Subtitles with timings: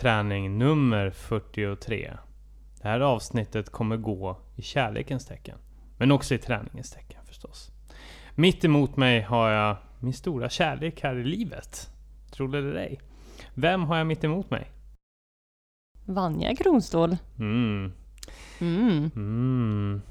[0.00, 2.12] Träning nummer 43.
[2.82, 5.58] Det här avsnittet kommer gå i kärlekens tecken.
[5.98, 7.70] Men också i träningens tecken förstås.
[8.34, 11.90] Mitt emot mig har jag min stora kärlek här i livet.
[12.30, 13.00] Tror det eller ej.
[13.54, 14.70] Vem har jag mitt emot mig?
[16.04, 17.16] Vanja Kronståhl.
[17.38, 17.92] Mm.
[18.60, 20.02] Mm, Mm.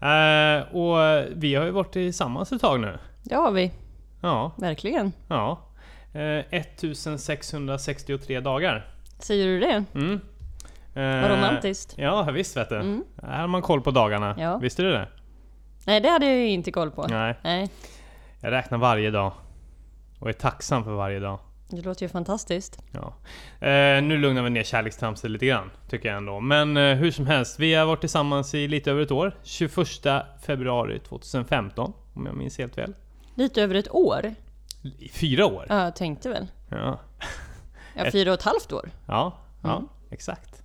[0.00, 2.98] Eh, och vi har ju varit tillsammans ett tag nu.
[3.22, 3.72] det har vi.
[4.20, 5.12] Ja, Verkligen.
[5.28, 5.58] ja.
[6.12, 8.94] Eh, 1663 dagar.
[9.18, 9.84] Säger du det?
[9.94, 10.20] Mm.
[10.94, 11.94] Vad Eh, romantiskt.
[11.98, 12.76] Ja, visst vet du.
[12.76, 13.04] Mm.
[13.22, 14.34] Här har man koll på dagarna.
[14.38, 14.58] Ja.
[14.58, 15.08] Visste du det?
[15.86, 17.06] Nej, det hade jag ju inte koll på.
[17.06, 17.34] Nej.
[17.42, 17.68] Nej,
[18.40, 19.32] Jag räknar varje dag.
[20.18, 21.38] Och är tacksam för varje dag.
[21.70, 22.82] det låter ju fantastiskt.
[22.92, 23.14] Ja.
[23.66, 26.40] Eh, nu lugnar vi ner kärlekstramset lite grann, tycker jag ändå.
[26.40, 29.36] Men eh, hur som helst, vi har varit tillsammans i lite över ett år.
[29.42, 29.72] 21
[30.46, 32.94] februari 2015, om jag minns helt väl.
[33.34, 34.34] Lite över ett år.
[34.98, 35.66] I fyra år.
[35.68, 36.46] Ja, jag tänkte väl.
[36.68, 37.00] Ja,
[37.98, 38.90] Ja, Ett- fyra och ett halvt år.
[39.06, 39.32] ja,
[39.62, 39.88] ja Mm.
[40.10, 40.62] exakt.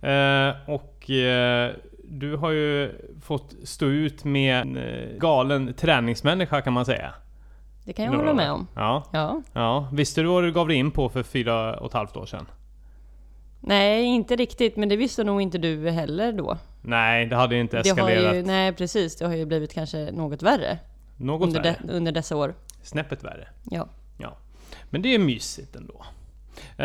[0.00, 1.70] Eh, och eh,
[2.04, 2.92] du har ju
[3.22, 7.14] fått stå ut med en eh, galen träningsmänniska kan man säga.
[7.84, 8.66] Det kan jag hålla med om.
[8.74, 9.42] Ja, Ja.
[9.52, 9.88] ja.
[9.92, 12.46] Visste du vad du gav dig in på för fyra och ett halvt år sedan?
[13.60, 14.76] Nej, inte riktigt.
[14.76, 16.58] Men det visste nog inte du heller då.
[16.82, 19.16] Nej, det hade inte Det har eskalerat ju, nej, precis.
[19.16, 20.78] Det har ju blivit kanske något värre
[21.16, 21.76] något under, värre.
[21.84, 22.54] de, under dessa år.
[22.82, 23.48] Snäppet värre.
[23.70, 23.88] Ja.
[24.18, 24.36] Ja.
[24.90, 26.04] Men det är mysigt ändå.
[26.76, 26.84] Eh,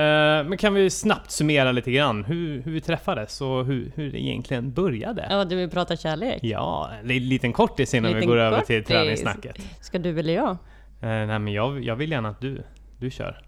[0.49, 4.19] men kan vi snabbt summera lite grann hur, hur vi träffades och hur, hur det
[4.23, 5.27] egentligen började?
[5.29, 6.39] Ja, du vill prata kärlek?
[6.43, 8.87] Ja, en li- liten kortis innan vi Liten går över till kortis.
[8.87, 9.55] träningssnacket.
[9.81, 10.49] Ska du eller jag?
[10.49, 10.57] Eh,
[11.09, 12.63] nej men jag, jag vill gärna att du,
[12.99, 13.41] du kör.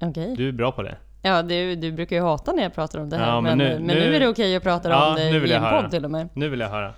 [0.00, 0.34] Okej.
[0.36, 0.96] Du är bra på det.
[1.22, 3.26] Ja, du, du brukar ju hata när jag pratar om det här.
[3.28, 5.38] Ja, men, men nu, men nu är det okej att prata Ja, om det nu
[5.38, 5.82] vill i en höra.
[5.82, 6.28] podd till och med.
[6.34, 6.94] Nu vill jag höra.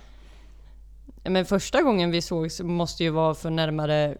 [1.23, 4.17] Men första gången vi sågs måste ju vara för närmare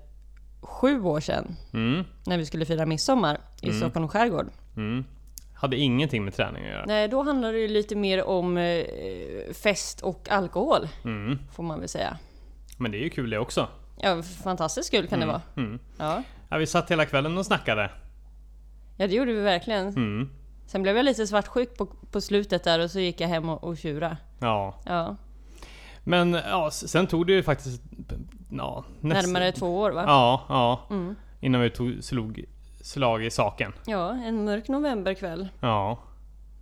[0.61, 1.55] sju år sedan.
[1.73, 3.79] Mm, När vi skulle fira midsommar i Mm.
[3.79, 4.47] Stockholms skärgård.
[4.77, 5.03] Mm.
[5.57, 6.85] Hade ingenting med träning att göra.
[6.87, 8.85] Nej, då handlade det ju lite mer om eh,
[9.53, 11.39] fest och alkohol, Mm.
[11.55, 12.17] får man väl säga.
[12.77, 13.67] Men det är ju kul det också.
[14.01, 15.41] Ja, fantastiskt kul kan det vara.
[15.57, 15.79] Mm.
[15.97, 16.23] Ja.
[16.49, 17.91] Ja, vi satt hela kvällen och snackade.
[18.97, 19.87] ja, det gjorde vi verkligen.
[19.87, 20.29] Mm.
[20.67, 23.63] Sen blev jag lite svartsjuk på, på slutet där och så gick jag hem och,
[23.63, 24.17] och tjura.
[24.39, 25.15] Ja, Ja,
[26.03, 27.81] men ja, sen tog det ju faktiskt...
[28.51, 30.03] Ja, nästan- närmare två år va?
[30.07, 30.81] Ja, ja.
[30.95, 31.15] Mm.
[31.39, 32.45] Innan vi tog slog
[32.85, 33.73] slag i saken.
[33.85, 35.47] Ja, en mörk novemberkväll.
[35.59, 35.97] Ja.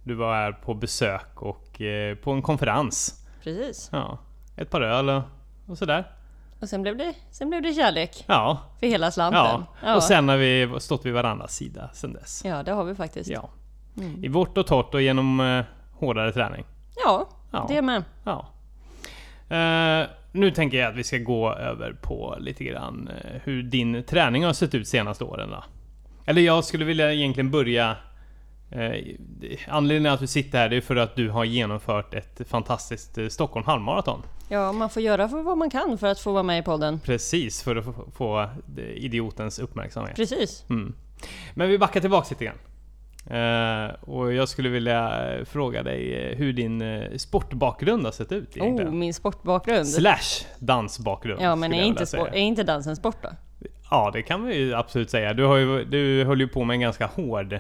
[0.04, 3.26] Du var här på besök och eh, på en konferens.
[3.44, 3.90] Precis.
[3.92, 4.18] Ja.
[4.58, 5.22] Ett par öl och,
[5.68, 6.12] och sådär.
[6.60, 8.24] Och sen blev det, sen blev det kärlek.
[8.28, 8.60] Ja.
[8.80, 9.42] För hela slanten.
[9.42, 9.64] ja.
[9.84, 9.96] Ja.
[9.96, 12.42] Och sen har vi stått vid varandras sida sen dess.
[12.46, 13.30] Ja, det har vi faktiskt.
[13.30, 13.50] Ja.
[13.98, 14.24] Mm.
[14.24, 15.64] I vårt och torrt och genom eh,
[15.94, 16.66] hårdare träning.
[17.06, 17.66] Ja, Ja.
[17.70, 18.04] det med.
[18.24, 18.46] Ja.
[19.56, 24.04] Eh, nu tänker jag att vi ska gå över på lite grann eh, hur din
[24.04, 25.64] träning har sett ut senaste åren då.
[26.26, 27.96] Eller jag skulle vilja egentligen börja
[28.72, 28.92] eh,
[29.68, 33.66] Anledningen att du sitter här är för att du har genomfört ett fantastiskt eh, Stockholm
[33.66, 34.22] halvmaraton.
[34.50, 37.00] Ja, man får göra för vad man kan för att få vara med i podden.
[37.00, 38.50] Precis, för att få, få
[38.96, 40.16] idiotens uppmärksamhet.
[40.16, 40.66] Precis.
[40.70, 40.96] Mm.
[41.54, 42.58] Men vi backar tillbaks lite grann.
[43.26, 48.58] Eh, och jag skulle vilja eh, fråga dig hur din eh, sportbakgrund har sett ut
[48.58, 49.00] Oh, egentligen.
[49.00, 49.88] min sportbakgrund.
[49.88, 51.42] Slash dansbakgrund.
[51.42, 53.30] Ja, men är inte, sport, är inte dansen sport då?
[53.94, 55.34] Ja, det kan vi ju absolut säga.
[55.34, 57.54] Du, har ju, du höll ju på med en ganska hård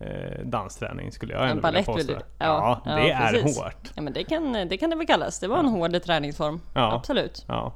[0.00, 2.12] eh, dansträning skulle jag En ändå vilja påstå.
[2.12, 3.58] Ja, Ja, det ja, är precis.
[3.58, 3.90] hårt.
[3.94, 5.40] Ja, men det kan, det kan det väl kallas.
[5.40, 6.60] Det var en hård träningsform.
[6.74, 6.94] Ja.
[6.94, 7.44] Absolut.
[7.48, 7.72] Ja.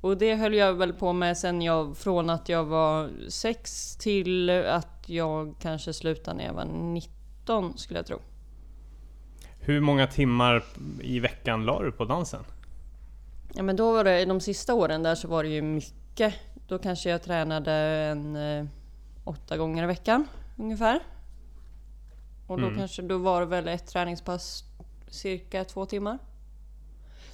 [0.00, 4.50] Och det höll jag väl på med sen jag, från att jag var sex till
[4.50, 8.18] att jag kanske slutade när jag var 19 skulle jag tro.
[9.60, 10.64] Hur många timmar
[11.00, 12.44] i veckan la du på dansen?
[13.54, 16.34] Ja men då var det, de sista åren där så var det ju mycket.
[16.70, 18.64] Då kanske jag tränade en eh,
[19.24, 20.26] åtta gånger i veckan
[20.56, 21.00] ungefär.
[22.46, 22.78] Och då Mm.
[22.78, 24.64] kanske, då var det väl ett träningspass
[25.08, 26.18] cirka två timmar.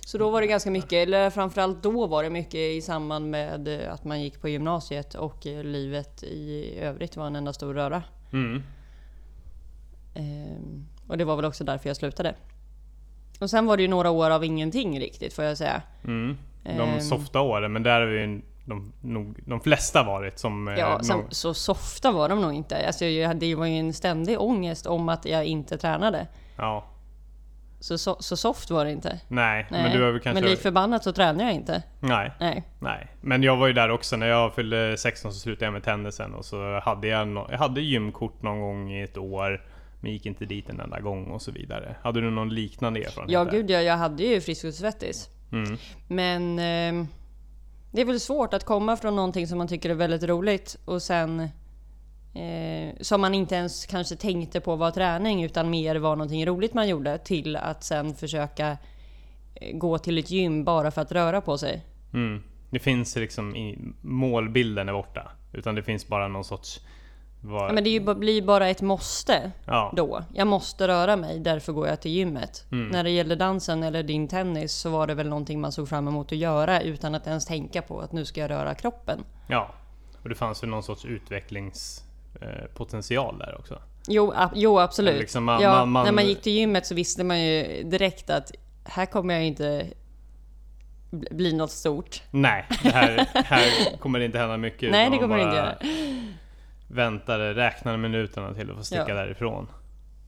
[0.07, 3.69] Så då var det ganska mycket, eller framförallt då var det mycket i samband med
[3.69, 7.75] eh, att man gick på gymnasiet och eh, livet i övrigt var en enda stor
[7.75, 8.03] röra.
[8.33, 8.63] Mm.
[10.15, 12.35] Ehm, och det var väl också därför jag slutade.
[13.41, 15.83] Och sen var det ju några år av ingenting riktigt får jag säga.
[16.05, 16.37] Mm.
[16.65, 17.01] De Ehm.
[17.01, 20.69] softa åren, men där har vi de, nog, de flesta varit som...
[20.69, 22.87] eh, Ja, nog- så softa var de nog inte.
[22.87, 26.27] Alltså, jag, det var ju en ständig ångest om att jag inte tränade.
[26.57, 26.87] ja.
[27.81, 29.21] Så, så, så soft var det inte.
[29.29, 29.83] Nej, Nej.
[29.83, 30.41] men du har väl kanske...
[30.43, 31.83] Men lik förbannat så tränade jag inte.
[32.01, 32.33] Nej.
[32.41, 32.65] Nej.
[32.79, 34.17] Nej, men jag var ju där också.
[34.17, 37.59] När jag fyllde 16 så slutade jag med tennisen och så hade jag, no jag
[37.59, 39.65] hade gymkort någon gång i ett år.
[40.01, 41.97] Men gick inte dit en enda gång och så vidare.
[42.03, 43.33] Hade du någon liknande erfarenhet?
[43.33, 43.51] Ja där?
[43.51, 45.29] gud ja, jag hade ju Friskis.
[45.53, 45.77] Mm.
[46.09, 47.09] Men ehm,
[47.91, 51.03] det är väl svårt att komma från någonting som man tycker är väldigt roligt och
[51.03, 51.41] sen
[52.35, 56.75] eh, som man inte ens kanske tänkte på var träning utan mer var någonting roligt
[56.75, 58.77] man gjorde till att sen försöka
[59.55, 61.85] eh, gå till ett gym bara för att röra på sig.
[62.13, 62.43] Mm.
[62.71, 65.31] Det finns liksom i målbilden är borta.
[65.53, 66.81] Utan det finns bara någon sorts...
[67.47, 67.67] Var...
[67.67, 69.93] Ja, men det ju, blir bara ett måste ja.
[69.97, 70.25] då.
[70.35, 72.65] Jag måste röra mig, därför går jag till gymmet.
[72.73, 72.89] Mm.
[72.89, 76.09] När det gäller dansen eller din tennis så var det väl någonting man såg fram
[76.09, 79.25] emot att göra utan att ens tänka på att nu ska jag röra kroppen.
[79.47, 79.71] ja.
[80.23, 83.79] Och det fanns ju någon sorts utvecklingspotential där också.
[84.09, 85.19] Jo, a- jo absolut.
[85.21, 88.31] Liksom man- ja, man- man- När man gick till gymmet så visste man ju direkt
[88.31, 88.53] att
[88.85, 89.87] här kommer jag inte
[91.11, 92.23] bli- något stort.
[92.31, 94.91] Nej, här, här kommer det inte hända mycket.
[94.91, 95.77] Nej, det kommer det inte göra.
[96.89, 99.15] Väntade, räknade minuterna till att få sticka Ja.
[99.15, 99.67] därifrån.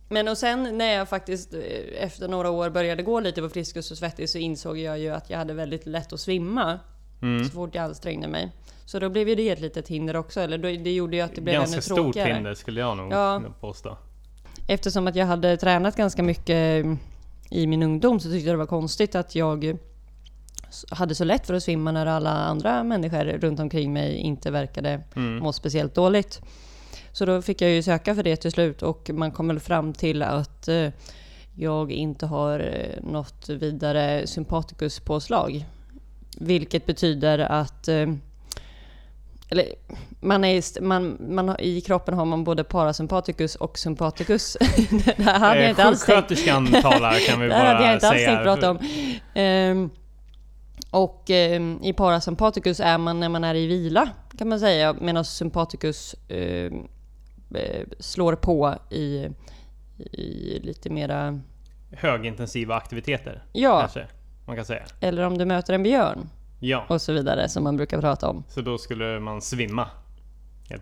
[0.09, 1.61] Men och sen när jag faktiskt eh,
[2.05, 5.31] efter några år började gå lite på Friskis och Svettis så insåg jag ju att
[5.31, 6.79] jag hade väldigt lätt att svimma
[7.23, 7.45] Mm.
[7.45, 8.53] så fort jag ansträngde mig.
[8.85, 11.41] Så då blev ju det ett litet hinder också, eller det gjorde ju att det
[11.41, 12.33] blev Ganska ännu stort tråkigare.
[12.33, 13.43] hinder skulle jag nog Ja.
[13.61, 13.97] påstå.
[14.69, 16.85] Eftersom att jag hade tränat ganska mycket
[17.51, 19.79] i min ungdom så tyckte jag det var konstigt att jag
[20.91, 25.01] hade så lätt för att svimma när alla andra människor runt omkring mig inte verkade
[25.17, 25.39] Mm.
[25.39, 26.41] må speciellt dåligt.
[27.13, 29.93] Så då fick jag ju söka för det till slut och man kom väl fram
[29.93, 30.89] till att eh,
[31.55, 35.65] jag inte har eh, något vidare sympatikuspåslag.
[36.41, 38.07] Vilket betyder att eh,
[39.51, 39.67] eller,
[40.21, 44.57] man är, man, man I kroppen har man både parasympaticus och sympaticus.
[45.17, 47.95] det här hade jag inte alls tänkt Sjuksköterskan talar kan vi det hade jag bara
[47.95, 48.29] inte alls säga.
[48.31, 48.79] tänkt prata om.
[49.35, 49.91] Ehm,
[50.91, 54.09] och ehm, i parasympaticus är man när man är i vila
[54.39, 54.97] kan man säga.
[55.01, 56.89] Medan sympaticus ehm,
[57.55, 59.29] eh, slår på i,
[60.13, 61.41] i lite mera...
[61.93, 63.43] Högintensiva aktiviteter.
[63.53, 64.07] Ja, Kanske
[64.47, 64.83] man kan säga.
[65.01, 66.29] eller om du möter en björn
[66.61, 68.45] Ja, och så vidare som man brukar prata om.
[68.49, 69.89] så då skulle man svimma.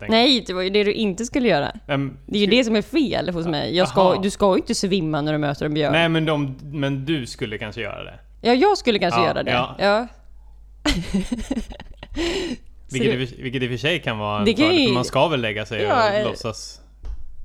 [0.09, 1.71] Nej, det var ju det du inte skulle göra.
[1.87, 3.85] Ehm, Det är ju det som är fel hos mig.
[3.87, 5.91] Ska, du ska ju inte svimma när du möter en björn.
[5.91, 8.19] Nej men, de, men du skulle kanske göra det.
[8.41, 9.51] Ja, jag skulle kanske Ja, göra det.
[9.51, 9.75] ja.
[9.79, 10.07] Ja.
[12.91, 15.27] Vilket, det- vilket i och för sig kan vara en fördel, ju- för man ska
[15.27, 16.81] väl lägga sig Ja, och eh, låtsas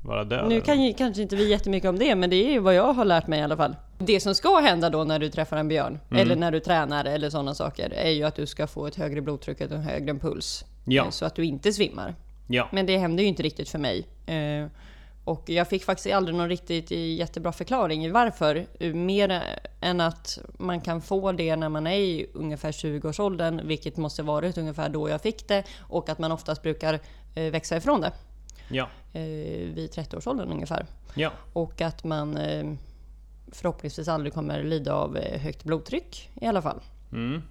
[0.05, 0.49] vara död.
[0.49, 2.93] Nu kan ju kanske inte vi jättemycket om det, men det är ju vad jag
[2.93, 3.77] har lärt mig i alla fall.
[3.99, 6.23] Det som ska hända då när du träffar en björn, Mm.
[6.23, 9.21] eller när du tränar eller sådana saker, är ju att du ska få ett högre
[9.21, 10.65] blodtryck och en högre puls.
[10.85, 11.05] Ja.
[11.05, 12.15] Eh, Så att du inte svimmar.
[12.47, 12.69] Ja.
[12.73, 14.07] Men det hände ju inte riktigt för mig.
[15.25, 18.67] Och jag fick faktiskt aldrig någon riktigt jättebra förklaring i varför.
[18.95, 19.43] Mer
[19.81, 24.59] än att man kan få det när man är i ungefär 20-årsåldern, vilket måste varit
[24.59, 25.65] ungefär då jag fick det.
[25.81, 27.01] Och att man oftast brukar
[27.35, 28.13] eh, växa ifrån det
[28.69, 28.89] Ja.
[29.13, 29.23] eh,
[29.75, 30.87] vid 30-årsåldern ungefär.
[31.15, 31.31] Ja.
[31.53, 32.73] Och att man eh,
[33.53, 36.81] förhoppningsvis aldrig kommer lida av högt blodtryck i alla fall.
[37.13, 37.43] Mm.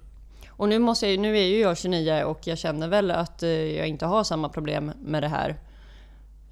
[0.48, 3.88] Och nu, måste jag, nu är ju jag 29 och jag känner väl att jag
[3.88, 5.56] inte har samma problem med det här.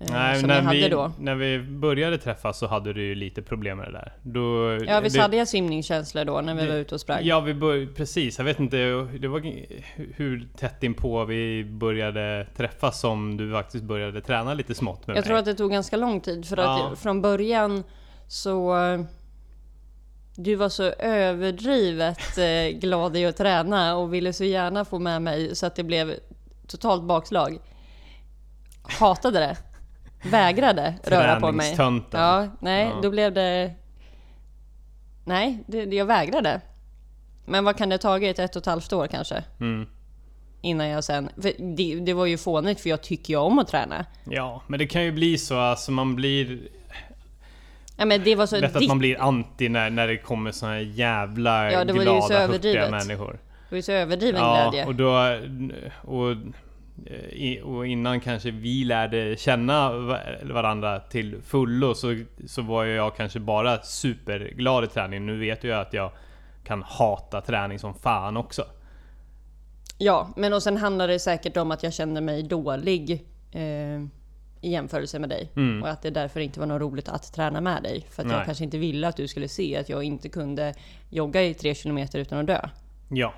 [0.00, 1.12] Eh, Nej, som när, jag hade vi, då.
[1.19, 4.12] när vi började träffas så hade du ju lite problem med det där.
[4.23, 7.19] Då, Ja visst det, hade jag simningskänslor då när vi det- var ute och sprang?
[7.23, 8.38] Ja, vi bör, precis.
[8.38, 8.76] Jag vet inte
[9.21, 9.40] det var,
[10.16, 15.21] hur tätt inpå vi började träffas som du faktiskt började träna lite smått med jag
[15.21, 15.26] mig.
[15.26, 16.88] tror att det tog ganska lång tid för att Ja.
[16.88, 17.85] jag, från början
[18.28, 18.75] så...
[20.37, 25.23] Du var så överdrivet eh, glad i att träna och ville så gärna få med
[25.23, 26.14] mig så att det blev
[26.66, 27.59] totalt bakslag.
[29.00, 29.57] Hatade det.
[30.23, 31.75] Vägrade röra på mig.
[32.12, 33.00] Ja, nej, Ja.
[33.03, 33.75] då blev det...
[35.25, 36.61] Nej, det, jag vägrade.
[37.45, 38.39] Men vad kan det ha tagit?
[38.39, 39.45] Ett och ett halvt år kanske?
[39.61, 39.87] Mm.
[40.61, 41.29] Innan jag sen...
[41.59, 44.05] Det, det var ju fånigt för jag tycker ju om att träna.
[44.25, 45.59] Ja, men det kan ju bli så.
[45.59, 46.59] Alltså man blir...
[47.97, 50.73] Ja, men det var så Lätt att man blir anti när, när det kommer såna
[50.73, 52.91] här jävla Ja, det var ju glada, så hurtiga överdrivet.
[52.91, 53.33] människor.
[53.69, 54.87] Det var ju så överdriven Ja, glädje.
[54.87, 55.39] och då...
[56.03, 56.37] Och,
[57.64, 63.40] och innan kanske vi lärde känna va- varandra till fullo så, så var jag kanske
[63.40, 65.26] bara superglad i träning.
[65.26, 66.11] Nu vet jag att jag
[66.64, 68.64] kan hata träning som fan också.
[69.99, 74.00] Ja, men och sen handlar det säkert om att jag kände mig dålig eh,
[74.61, 75.50] i jämförelse med dig.
[75.56, 75.82] Mm.
[75.82, 78.06] Och att det därför inte var något roligt att träna med dig.
[78.11, 78.47] För att jag Nej.
[78.47, 80.75] kanske inte ville att du skulle se att jag inte kunde
[81.11, 82.68] jogga i tre kilometer utan att dö.
[83.09, 83.35] Ja.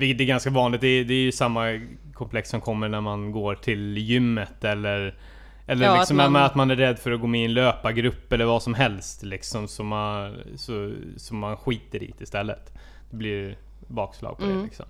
[0.00, 0.80] Vilket är ganska vanligt.
[0.80, 1.80] Det är, det är ju samma
[2.14, 5.18] komplex som kommer när man går till gymmet eller
[5.66, 7.54] eller Ja, liksom att man- att man är rädd för att gå med i en
[7.54, 9.68] löpargrupp eller vad som helst liksom.
[9.68, 12.72] Som man, så, som man skiter i det istället.
[13.10, 14.64] Det blir bakslag på det Mm.
[14.64, 14.86] liksom.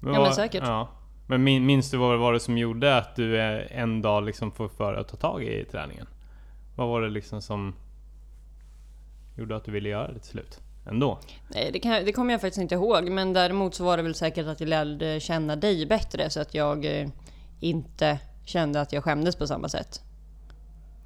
[0.00, 0.62] Ja, men vad- säkert.
[0.66, 0.88] Ja.
[1.26, 4.24] Men min, minns du vad det var det som gjorde att du eh, en dag
[4.24, 6.06] liksom får för att ta tag i träningen?
[6.76, 7.74] Vad var det liksom som
[9.38, 10.60] gjorde att du ville göra det till slut?
[10.86, 11.18] Ändå?
[11.48, 13.08] Nej, det, kan, det kommer jag faktiskt inte ihåg.
[13.10, 16.54] Men däremot så var det väl säkert att jag lärde känna dig bättre så att
[16.54, 17.08] jag eh,
[17.60, 20.00] inte kände att jag skämdes på samma sätt.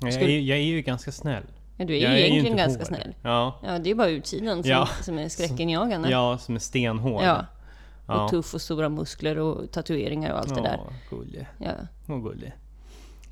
[0.01, 1.43] Jag Skulle- är, jag är ju ganska snäll.
[1.77, 2.87] Men du är jag ju egentligen inte ganska hård.
[2.87, 3.15] snäll.
[3.23, 4.89] Ja, Ja, det är bara utsidan som, Ja.
[5.03, 6.11] som är skräckinjagande.
[6.11, 7.23] ja som är stenhård.
[7.25, 7.47] Ja.
[8.09, 8.25] Ja.
[8.25, 10.81] Och tuff och stora muskler och tatueringar och allt det där.
[10.85, 11.47] Ja, gullig.
[11.59, 11.71] Ja.
[12.07, 12.53] Gullig.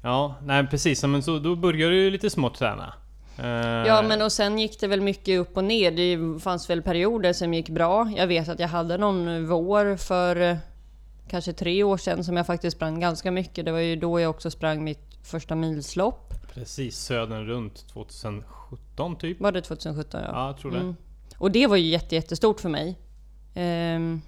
[0.02, 1.04] Ja, nej precis.
[1.04, 2.94] Men så, då började du lite smått träna.
[3.38, 3.46] Eh,
[3.86, 5.90] ja, men och sen gick det väl mycket upp och ner.
[5.90, 8.12] Det fanns väl perioder som gick bra.
[8.16, 10.56] Jag vet att jag hade någon vår för eh,
[11.28, 13.64] kanske tre år sedan som jag faktiskt sprang ganska mycket.
[13.64, 16.34] Det var ju då jag också sprang mitt första milslopp.
[16.54, 19.40] Precis, södern runt 2017 typ.
[19.40, 20.20] Var det 2017?
[20.20, 20.28] Ja.
[20.32, 20.78] Ja, jag tror det.
[20.78, 20.96] Mm.
[21.38, 22.98] Och det var ju jätte, jättestort för mig.
[23.54, 24.20] Ehm,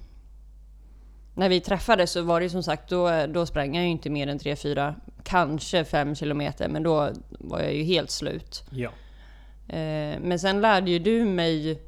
[1.34, 4.10] när vi träffades så var det ju som sagt, då, då sprang jag ju inte
[4.10, 4.94] mer än 3-4,
[5.26, 8.64] kanske 5 kilometer, men då var jag ju helt slut.
[8.70, 8.90] Ja.
[9.68, 11.82] Eh, men sen lärde ju du mig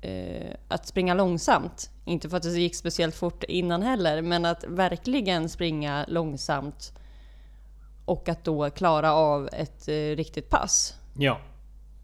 [0.00, 1.90] eh, att springa långsamt.
[2.04, 6.92] Inte för att det gick speciellt fort innan heller, men att verkligen springa långsamt.
[8.04, 10.94] Och att då klara av ett eh, riktigt pass.
[11.18, 11.40] Ja.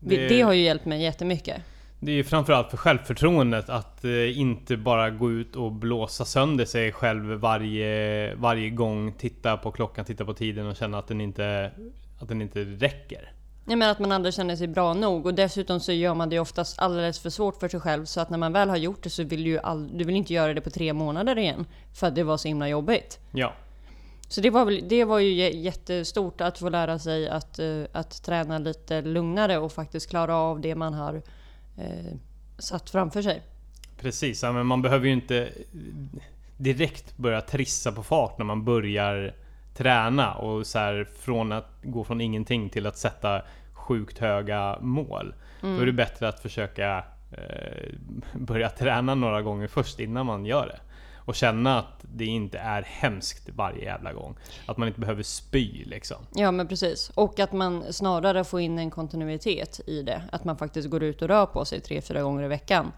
[0.01, 1.63] Det, det har ju hjälpt mig jättemycket.
[2.05, 6.65] Det är ju framförallt för självförtroendet att eh, inte bara gå ut och blåsa sönder
[6.65, 11.21] sig själv varje, varje gång, titta på klockan, titta på tiden och känna att den
[11.21, 11.71] inte,
[12.21, 13.33] att den inte räcker.
[13.67, 16.39] Jag menar att man aldrig känner sig bra nog och dessutom så gör man det
[16.41, 19.11] oftast alldeles för svårt för sig själv så att när man väl har gjort det
[19.11, 22.15] så vill du all, du vill inte göra det på tre månader igen för att
[22.15, 23.19] det var så himla jobbigt.
[23.33, 23.53] Ja.
[24.29, 27.83] Så det var, väl, det var ju jä- jättestort att få lära sig att, eh,
[27.93, 31.23] att träna lite lugnare och faktiskt klara av det man har
[31.77, 32.15] eh,
[32.59, 33.43] satt framför sig.
[34.01, 35.53] Precis, ja, men man behöver ju inte
[36.57, 39.35] direkt börja trissa på fart när man börjar
[39.75, 45.35] träna och så här, från att gå från ingenting till att sätta sjukt höga mål.
[45.61, 47.95] Då är det bättre att försöka eh,
[48.35, 50.81] börja träna några gånger först innan man gör det.
[51.25, 54.37] Och känna att det inte är hemskt varje jävla gång.
[54.67, 56.17] Att man inte behöver spy liksom.
[56.35, 57.11] Ja men precis.
[57.15, 60.23] Och att man snarare får in en kontinuitet i det.
[60.33, 62.93] Att man faktiskt går ut och rör på sig tre, fyra gånger i veckan.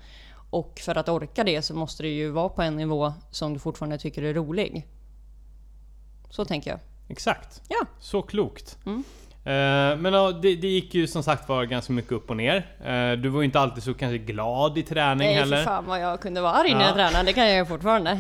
[0.51, 3.59] Och för att orka det så måste det ju vara på en nivå som du
[3.59, 4.87] fortfarande tycker är rolig.
[6.31, 6.81] Så tänker jag.
[7.09, 7.63] Exakt.
[7.69, 7.87] Ja.
[8.01, 8.79] Så klokt.
[8.87, 9.05] Mm.
[9.47, 12.57] Eh, men ja, det, det gick ju som sagt var ganska mycket upp och ner.
[12.85, 15.57] Eh, du var ju inte alltid så kanske glad i träning Nej heller.
[15.57, 16.87] för fan vad jag kunde vara arg när Ja.
[16.87, 17.25] jag tränade.
[17.25, 18.19] Det kan jag ju fortfarande.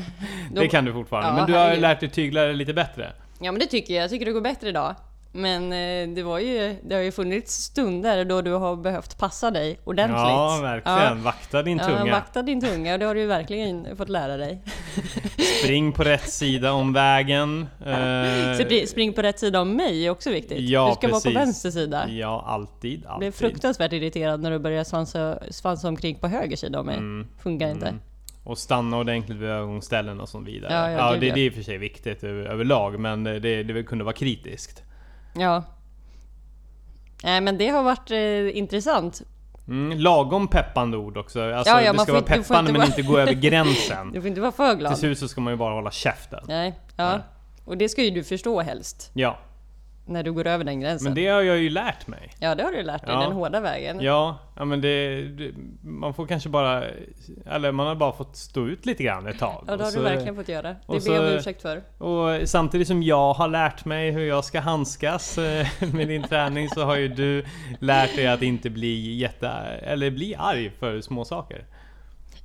[0.53, 1.29] Då- Det kan du fortfarande.
[1.31, 1.83] Ja, men du har herregud.
[1.83, 3.13] lärt dig tygla det lite bättre.
[3.41, 4.03] Ja men det tycker jag.
[4.03, 4.95] Jag tycker det går bättre idag.
[5.37, 9.51] Men eh, det var ju, det har ju funnits stunder då du har behövt passa
[9.51, 10.19] dig ordentligt.
[10.19, 11.23] Ja, verkligen.
[11.23, 12.13] Vakta din Ja, tunga.
[12.13, 14.63] vakta din tunga det har du ju verkligen fått lära dig.
[15.63, 17.67] Spring på rätt sida om vägen.
[17.87, 20.61] Eh, Spring- på rätt sida om mig är också viktigt.
[20.61, 21.35] Ja, du ska vara precis.
[21.35, 22.09] på vänster sida.
[22.09, 23.07] Ja, alltid.
[23.07, 23.35] Alltid.
[23.35, 26.97] fruktansvärt irriterad när du började svansa, svansa omkring på höger sida om mig.
[26.97, 27.87] Mm, Funkar inte.
[27.87, 28.01] mm.
[28.45, 30.73] Och stanna ordentligt vid övergångsställen och så vidare.
[30.73, 31.35] Ja, Ja, ja, det, ja.
[31.35, 34.84] det är i och för sig viktigt över, överlag, men det, det kunde vara kritiskt.
[35.35, 35.63] Ja.
[37.25, 39.23] Nej men det har varit eh, intressant.
[39.69, 41.43] Mm, lagom peppande ord också.
[41.53, 44.11] Alltså, Ja, ja, det ska vara peppande inte men vara- inte gå över gränsen.
[44.13, 44.93] Du får inte vara för glad.
[44.93, 46.45] Till slut så ska man ju bara hålla käften.
[46.49, 47.11] Nej, ja.
[47.11, 47.19] Nej.
[47.65, 49.11] Och det ska ju du förstå helst.
[49.15, 49.39] Ja,
[50.07, 51.05] När du går över den gränsen.
[51.05, 52.31] men det har jag ju lärt mig.
[52.41, 53.21] Ja det har du lärt dig, Ja.
[53.21, 54.01] den hårda vägen.
[54.01, 55.53] Ja, ja men det, det...
[55.83, 56.85] Man får kanske bara...
[57.47, 59.65] Eller man har bara fått stå ut lite grann ett tag.
[59.67, 60.77] Ja, det har så- du verkligen fått göra.
[60.89, 61.83] Det ber jag om ursäkt för.
[61.99, 66.69] Och samtidigt som jag har lärt mig hur jag ska handskas eh, med din träning
[66.69, 67.45] så har ju du
[67.81, 69.49] lärt dig att inte bli jätte...
[69.83, 71.65] Eller bli arg för små saker.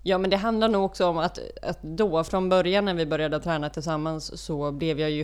[0.04, 3.40] Ja men det handlar nog också om att, att då från början när vi började
[3.40, 5.24] träna tillsammans så blev jag ju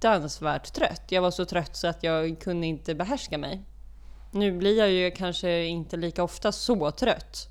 [0.00, 1.02] fruktansvärt trött.
[1.08, 3.62] Jag var så trött så att jag kunde inte behärska mig.
[4.32, 7.48] Nu blir jag ju kanske inte lika ofta så trött.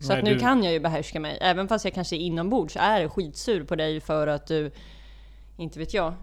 [0.00, 1.38] Så Nej, att nu du- kan jag ju behärska mig.
[1.40, 4.70] Även fast jag kanske inombords är skitsur på dig för att du,
[5.56, 6.14] inte vet jag.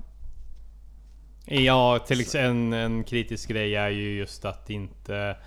[1.46, 5.38] Ja, till exempel en, en kritisk grej är ju just att inte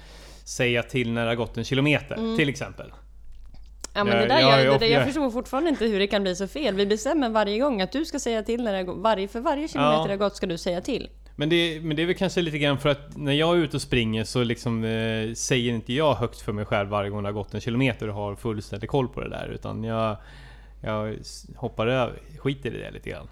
[0.44, 2.92] säga till när det har gått en kilometer, till exempel.
[3.94, 6.06] Ja men Jag- det där, jag jag, det där, jag förstår fortfarande inte hur det
[6.06, 6.74] kan bli så fel.
[6.74, 9.68] Vi bestämmer varje gång att du ska säga till när det går, varje, för varje
[9.68, 10.04] kilometer Ja.
[10.04, 11.08] det har gått ska du säga till.
[11.36, 13.76] Men det, men det är väl kanske lite grann för att när jag är ute
[13.76, 17.28] och springer så liksom eh, säger inte jag högt för mig själv varje gång det
[17.28, 19.48] har gått en kilometer och har fullständig koll på det där.
[19.54, 20.16] Utan jag,
[20.80, 21.16] jag
[21.56, 23.28] hoppar över, skiter i det lite grann.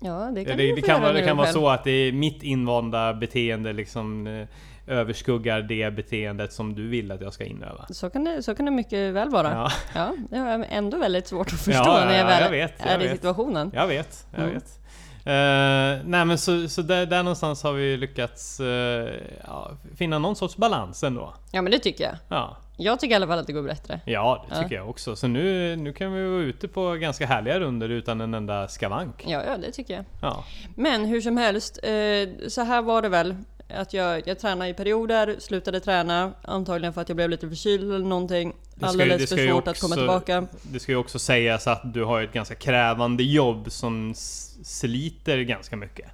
[0.00, 2.12] Ja, det kan det, du det kan, vara, det kan vara så att det är
[2.12, 4.46] mitt invanda beteende liksom eh,
[4.86, 7.86] överskuggar det beteendet som du vill att jag ska inöva.
[7.90, 9.48] Så kan, det, så kan det mycket väl vara.
[9.52, 12.50] Ja, Ja, det jag ändå väldigt svårt att förstå Ja, när jag ja, väl jag
[12.50, 13.12] vet, jag är i vet.
[13.16, 13.70] situationen.
[13.74, 14.26] jag vet.
[14.30, 14.54] Jag Mm.
[14.54, 14.78] vet.
[15.26, 19.10] Eh, nej men så, så där, där någonstans har vi lyckats eh,
[19.46, 21.34] ja, finna någon sorts balans ändå.
[21.52, 22.14] Ja, men det tycker jag.
[22.28, 22.56] Ja.
[22.76, 24.00] Jag tycker i alla fall att det går bättre.
[24.04, 24.62] Ja, det Ja.
[24.62, 25.16] tycker jag också.
[25.16, 29.24] Så nu, nu kan vi vara ute på ganska härliga runder utan en enda skavank.
[29.26, 30.04] Ja, ja det tycker jag.
[30.22, 30.44] Ja,
[30.76, 33.36] Men hur som helst, eh, så här var det väl.
[33.68, 37.92] Att jag, jag tränade i perioder, slutade träna, antagligen för att jag blev lite förkyld
[37.92, 38.52] eller någonting.
[38.76, 40.46] ska Alldeles för svårt att komma också- tillbaka.
[40.62, 44.14] det ska ju också sägas att du har ett ganska krävande jobb som
[44.62, 46.08] sliter ganska mycket.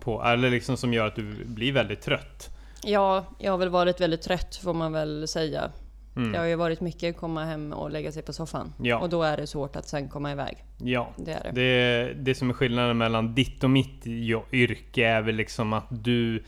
[0.00, 2.50] På, eller liksom som gör att du blir väldigt trött.
[2.84, 5.70] Ja, jag har väl varit väldigt trött får man väl säga.
[6.16, 6.32] Mm.
[6.32, 8.72] Det har ju varit mycket komma hem och lägga sig på soffan.
[8.82, 8.98] Ja.
[8.98, 10.64] Och då är det svårt att sen komma iväg.
[10.78, 11.60] Ja, Det är det.
[11.60, 14.06] Det, det som är skillnaden mellan ditt och mitt
[14.52, 16.44] yrke är väl liksom att du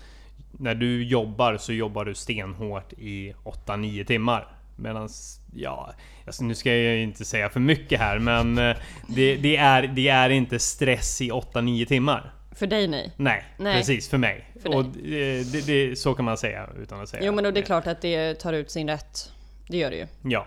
[0.52, 4.49] När du jobbar så jobbar du stenhårt i 8-9 timmar.
[4.76, 5.09] Medan,
[5.55, 5.93] ja,
[6.26, 8.76] alltså nu ska jag ju inte säga för mycket här men eh,
[9.09, 12.33] det, det, är, det är inte stress i 8-9 timmar.
[12.52, 13.12] För dig nej.
[13.17, 13.76] Nej, Nej.
[13.78, 14.45] precis för mig.
[14.62, 17.50] För och det, det, det, så kan man säga utan att säga Jo men då
[17.50, 19.33] det är klart att det tar ut sin rätt.
[19.69, 20.07] Det gör det ju.
[20.23, 20.47] Ja,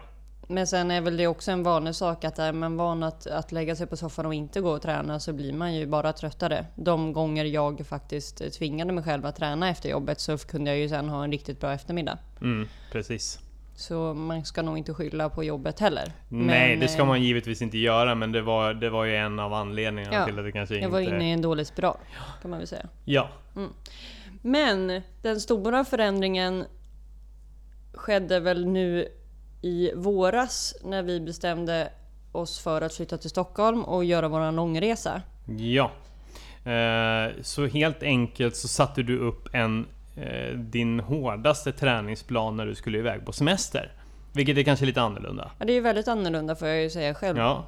[0.52, 3.52] Men sen är väl det också en vanlig sak att är man van att, att
[3.52, 6.66] lägga sig på soffan och inte gå och träna så blir man ju bara tröttare.
[6.76, 10.90] De gånger jag faktiskt tvingade mig själv att träna efter jobbet så kunde jag ju
[10.90, 12.18] sen ha en riktigt bra eftermiddag.
[12.42, 13.40] mm, precis.
[13.76, 16.12] Så man ska nog inte skylla på jobbet heller.
[16.30, 19.16] Nej, Men, det ska eh, man givetvis inte göra men det var, det var ju
[19.16, 20.92] en av anledningarna Ja, till att det kanske Jag inte...
[20.94, 21.98] var inne i en dålig spiral
[22.42, 22.86] kan man väl säga.
[23.06, 23.30] Ja,
[24.42, 26.66] Men den stora förändringen
[27.94, 29.08] skedde väl nu
[29.62, 31.92] i våras när vi bestämde
[32.32, 35.22] oss för att flytta till Stockholm och göra våran långresa.
[35.58, 35.92] Ja.
[36.72, 42.76] Eh, så helt enkelt så satte du upp en eh, din hårdaste träningsplan när du
[42.76, 43.92] skulle iväg på semester.
[44.34, 45.52] Vilket är kanske lite annorlunda.
[45.60, 47.38] Ja, det är ju väldigt annorlunda får jag ju säga själv.
[47.38, 47.66] Ja,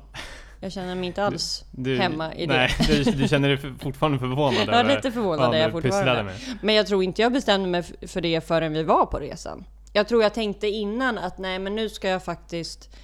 [0.59, 2.53] Jag känner mig inte alls du, hemma i det.
[2.53, 6.33] Nej, du, du känner dig fortfarande förvånad Ja, lite förvånad är jag fortfarande.
[6.61, 9.65] Men jag tror inte jag bestämde mig för det förrän vi var på resan.
[9.93, 12.95] Jag tror jag tänkte innan att nej men nu ska jag faktiskt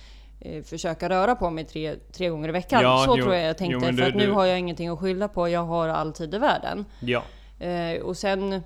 [0.42, 2.82] eh, försöka röra på mig tre, tre gånger i veckan.
[2.84, 3.74] Ja, Så jo, tror jag jag tänkte.
[3.74, 5.50] jo, för du- att nu du- har jag ingenting att skylla på.
[5.50, 6.86] Jag har all tid i världen.
[7.00, 7.24] Ja,
[7.60, 8.64] Eh, och sen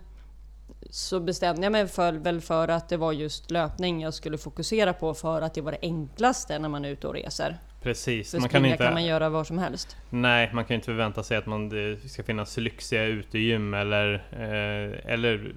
[0.90, 4.94] så bestämde jag mig för, väl för att det var just löpning jag skulle fokusera
[4.94, 7.58] på för att det var det enklaste när man är ute och reser.
[7.82, 8.32] precis.
[8.32, 9.98] För Man kan inte, kan man göra var som helst.
[10.10, 15.14] nej, man kan inte förvänta sig att man, det ska finnas lyxiga utegym eller, eh,
[15.14, 15.56] eller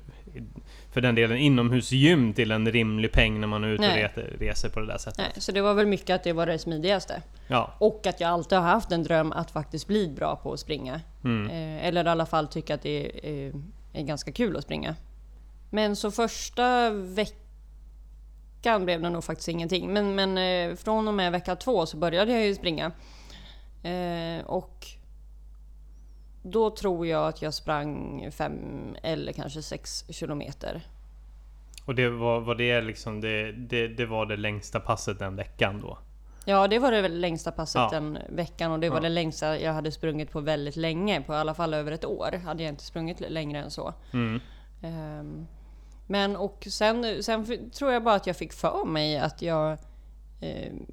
[0.97, 4.03] för den delen inomhusgym till en rimlig peng när man är ute och Nej.
[4.03, 5.19] reser, reser på det där sättet.
[5.19, 7.23] Nej, så det var väl mycket att det var det smidigaste.
[7.49, 10.61] Ja, Och att jag alltid har haft en dröm att faktiskt bli bra på att
[10.61, 11.01] springa.
[11.25, 11.51] mm.
[11.51, 13.53] Eh, eller i alla fall tycka att det är, är,
[13.93, 14.97] är ganska kul att springa.
[15.71, 19.93] Men så första veckan blev det nog faktiskt ingenting.
[19.93, 22.93] Men, men eh, från och med vecka två så började jag ju springa.
[23.83, 24.87] Eh, och
[26.47, 28.61] då tror jag att jag sprang fem
[29.03, 30.81] eller kanske sex kilometer.
[31.85, 35.81] Och det var, var det liksom det, det, det var det längsta passet den veckan
[35.81, 35.99] då?
[36.45, 37.89] Ja, det var det längsta passet Ja.
[37.93, 39.03] den veckan och det var Ja.
[39.03, 41.21] det längsta jag hade sprungit på väldigt länge.
[41.21, 43.95] På i alla fall över ett år hade jag inte sprungit längre än så.
[44.13, 44.41] Mm.
[44.83, 45.47] Ehm,
[46.07, 49.79] Men och sen, sen tror jag bara att jag fick för mig att jag
[50.41, 50.87] ehm,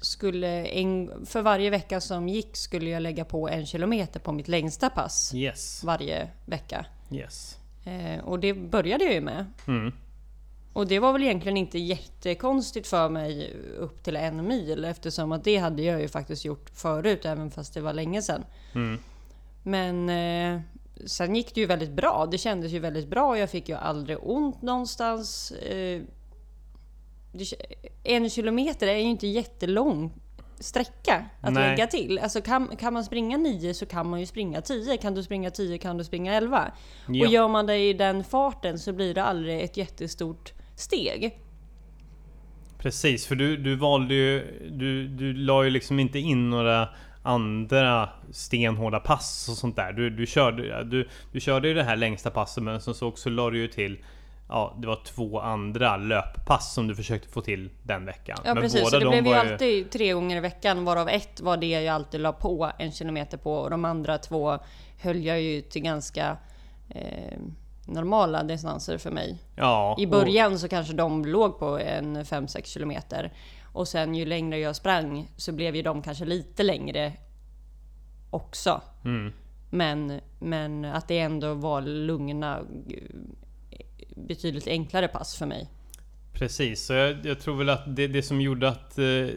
[0.00, 4.48] skulle en, för varje vecka som gick skulle jag lägga på en kilometer på mitt
[4.48, 5.84] längsta pass Yes.
[5.84, 6.86] varje vecka.
[7.10, 7.58] Yes.
[7.84, 9.46] Eh, och det började jag ju med.
[9.66, 9.92] Mm.
[10.72, 15.44] Och det var väl egentligen inte jättekonstigt för mig upp till en mil eftersom att
[15.44, 18.44] det hade jag ju faktiskt gjort förut även fast det var länge sedan.
[18.74, 18.98] Mm.
[19.62, 20.60] Men eh,
[21.06, 22.28] sen gick det ju väldigt bra.
[22.30, 23.38] Det kändes ju väldigt bra.
[23.38, 25.50] Jag fick ju aldrig ont någonstans.
[25.50, 26.02] Eh,
[28.04, 30.12] en kilometer är ju inte jättelång
[30.60, 31.70] sträcka att Nej.
[31.70, 32.18] lägga till.
[32.18, 34.96] Alltså kan, kan man springa 9 så kan man ju springa 10.
[34.96, 36.72] Kan du springa 10 kan du springa 11.
[37.08, 37.26] Ja.
[37.26, 41.38] Och gör man det i den farten så blir det aldrig ett jättestort steg.
[42.78, 44.60] Precis, för du, du valde ju...
[44.70, 46.88] Du, du la ju liksom inte in några
[47.22, 49.92] andra stenhårda pass och sånt där.
[49.92, 53.30] Du, du, körde, du, du körde ju det här längsta passet men sen så också
[53.30, 53.98] la du ju till...
[54.48, 58.38] Ja, det var två andra löppass som du försökte få till den veckan.
[58.44, 61.40] Ja men precis, så det de blev ju alltid tre gånger i veckan varav ett
[61.40, 64.58] var det jag alltid la på en kilometer på och de andra två
[65.02, 66.36] höll jag ju till ganska
[66.90, 67.38] eh,
[67.86, 69.38] normala distanser för mig.
[69.56, 73.32] Ja, I och- början så kanske de låg på en 5-6 kilometer
[73.72, 77.12] och sen ju längre jag sprang så blev ju de kanske lite längre
[78.30, 78.80] också.
[79.04, 79.32] Mm,
[79.70, 82.60] Men, men att det ändå var lugna,
[84.26, 85.68] betydligt enklare pass för mig.
[86.32, 88.98] Precis, så jag, jag tror väl att det, det som gjorde att...
[88.98, 89.28] Eh,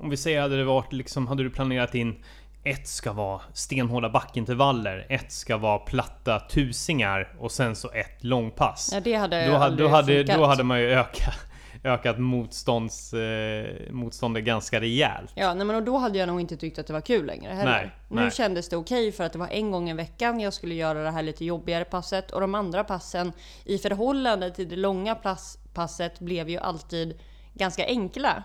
[0.00, 2.16] om vi säger hade det varit liksom, hade du planerat in
[2.64, 8.90] ett ska vara stenhårda backintervaller, ett ska vara platta tusingar och sen så ett långpass.
[8.92, 10.36] Ja, det hade då, då, hade, funkat.
[10.36, 11.38] då hade man ju ökat,
[11.84, 15.32] ökat motstånds, eh, motståndet ganska rejält.
[15.34, 17.52] Ja, nej, men och då hade jag nog inte tyckt att det var kul längre
[17.52, 17.70] heller.
[17.72, 18.30] Nej, nu nej.
[18.30, 21.10] kändes det okej för att det var en gång i veckan jag skulle göra det
[21.10, 23.32] här lite jobbigare passet och de andra passen
[23.64, 27.18] i förhållande till det långa pass, passet blev ju alltid
[27.54, 28.42] ganska enkla.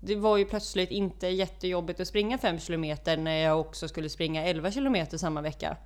[0.00, 4.44] Det var ju plötsligt inte jättejobbigt att springa 5 km när jag också skulle springa
[4.44, 5.76] 11 km samma vecka.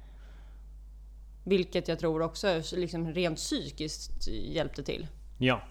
[1.45, 5.07] Vilket jag tror också liksom rent psykiskt hjälpte till.
[5.39, 5.63] Ja,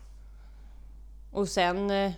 [1.34, 1.90] Och sen...
[1.92, 2.12] eh,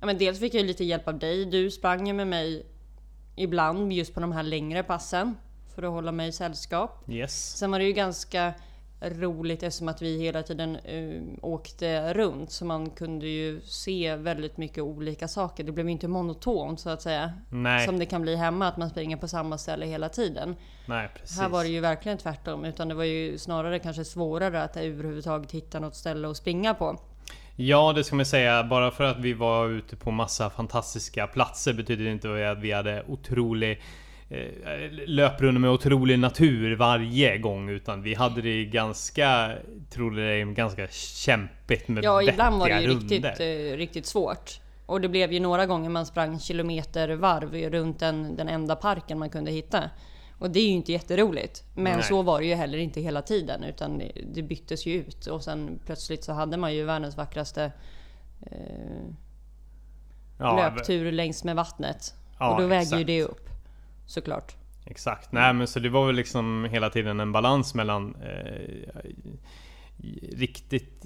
[0.00, 1.44] Ja, men dels fick jag lite hjälp av dig.
[1.46, 2.66] Du sprang ju med mig
[3.36, 5.36] ibland just på de här längre passen.
[5.74, 7.04] För att hålla mig i sällskap.
[7.08, 7.56] yes.
[7.56, 8.54] Sen var det ju ganska
[9.10, 12.50] roligt eftersom att vi hela tiden eh, åkte runt.
[12.50, 15.64] Så man kunde ju se väldigt mycket olika saker.
[15.64, 17.32] Det blev ju inte monotont så att säga.
[17.50, 20.56] Nej, Som det kan bli hemma, att man springer på samma ställe hela tiden.
[20.86, 21.38] nej precis.
[21.38, 22.64] Här var det ju verkligen tvärtom.
[22.64, 26.98] Utan det var ju snarare kanske svårare att överhuvudtaget hitta något ställe att springa på.
[27.56, 28.64] Ja, det ska man säga.
[28.64, 32.72] Bara för att vi var ute på massa fantastiska platser betyder det inte att vi
[32.72, 33.80] hade otrolig
[35.06, 39.52] löprunda med otrolig natur varje gång utan vi hade det ganska,
[39.90, 44.60] tror det ganska kämpigt med Ja, ibland var det ju riktigt, eh, riktigt svårt.
[44.86, 49.18] Och det blev ju några gånger man sprang kilometer varv runt den, den enda parken
[49.18, 49.90] man kunde hitta.
[50.38, 51.64] Och det är ju inte jätteroligt.
[51.74, 52.02] Men Nej.
[52.02, 53.64] så var det ju heller inte hela tiden.
[53.64, 55.26] Utan det, det byttes ju ut.
[55.26, 57.72] Och sen plötsligt så hade man ju världens vackraste
[58.46, 58.56] eh,
[60.38, 62.14] Ja, löptur längs med vattnet.
[62.38, 63.51] Ja, och då väger ju det upp.
[64.06, 64.54] Såklart.
[64.86, 65.32] Exakt.
[65.32, 69.10] Nej men så det var väl liksom hela tiden en balans mellan eh,
[70.32, 71.04] riktigt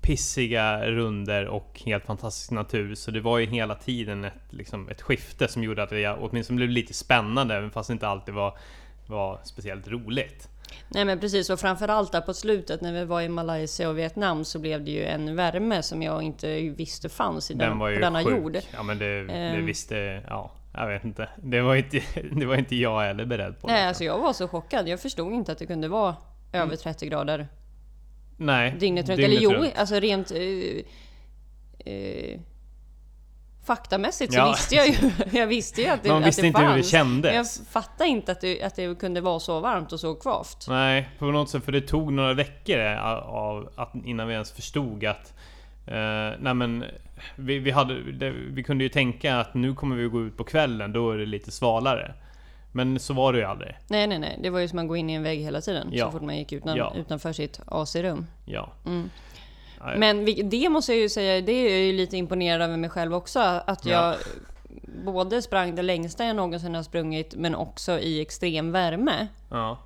[0.00, 2.94] pissiga runder och helt fantastisk natur.
[2.94, 6.56] Så det var ju hela tiden ett, liksom, ett skifte som gjorde att det åtminstone
[6.56, 8.58] blev lite spännande även fast det inte alltid var,
[9.06, 10.48] var speciellt roligt.
[10.88, 14.44] Nej men precis, och framförallt där på slutet när vi var i Malaysia och Vietnam
[14.44, 17.88] så blev det ju en värme som jag inte visste fanns i den, Den på
[17.88, 18.32] denna sjuk.
[18.38, 18.56] jord.
[18.74, 19.66] Ja men det, det Ehm.
[19.66, 20.22] visste...
[20.28, 21.28] Ja, jag vet inte.
[21.36, 23.66] Det var inte, det var inte jag heller beredd på.
[23.66, 23.88] Nej, liksom.
[23.88, 24.88] alltså jag var så chockad.
[24.88, 26.16] Jag förstod inte att det kunde vara
[26.52, 27.48] över 30 grader
[28.36, 29.20] Nej, dygnet runt.
[29.20, 30.32] Eller jo, alltså rent...
[30.32, 30.82] Uh,
[31.86, 32.40] uh,
[33.64, 34.50] faktamässigt så Ja.
[34.50, 36.82] visste jag ju, jag visste ju att det, Man att visste det inte hur det
[36.82, 36.92] fanns.
[36.92, 37.68] Men jag kändes.
[37.68, 40.66] fattade inte att det, att det kunde vara så varmt och så kvavt.
[40.68, 41.64] Nej, på något sätt.
[41.64, 45.34] För det tog några veckor av att, innan vi ens förstod att...
[45.86, 46.84] Eh, nej men...
[47.36, 50.44] Vi, vi, hade, det, vi kunde ju tänka att nu kommer vi gå ut på
[50.44, 52.14] kvällen, då är det lite svalare.
[52.72, 53.76] Men så var det ju aldrig.
[53.88, 54.38] Nej, nej, nej.
[54.42, 55.88] Det var ju som att gå in i en vägg hela tiden.
[55.92, 56.04] Ja.
[56.06, 56.92] Så fort man gick utan, Ja.
[56.96, 58.26] utanför sitt AC-rum.
[58.44, 58.72] Ja.
[58.86, 59.10] Mm.
[59.96, 63.14] Men det måste jag ju säga, det är jag ju lite imponerad över mig själv
[63.14, 63.40] också.
[63.40, 64.16] Att jag Ja.
[65.04, 69.26] både sprang det längsta jag någonsin har sprungit, men också i extrem värme.
[69.50, 69.78] Ja.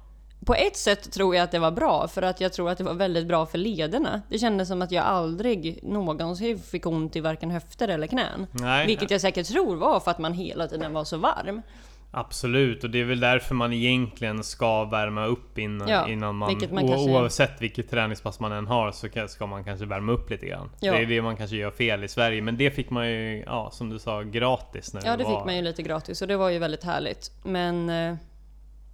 [0.44, 2.85] På ett sätt tror jag att det var bra, för att jag tror att det
[2.85, 4.22] var väldigt bra för lederna.
[4.31, 8.46] Det kändes som att jag aldrig någonsin fick ont i varken höfter eller knän.
[8.53, 11.62] Nej, Vilket jag säkert tror var för att man hela tiden var så varm.
[12.11, 16.49] Absolut, och det är väl därför man egentligen ska värma upp innan, Ja, innan man...
[16.49, 20.12] vilket man kanske- Oavsett vilket träningspass man än har så ka- ska man kanske värma
[20.12, 20.70] upp lite grann.
[20.81, 20.92] Ja.
[20.92, 23.70] Det är det man kanske gör fel i Sverige, men det fick man ju, ja
[23.72, 25.37] som du sa, gratis när Ja, det var...
[25.38, 27.31] fick man ju lite gratis och det var ju väldigt härligt.
[27.44, 28.14] Men, eh,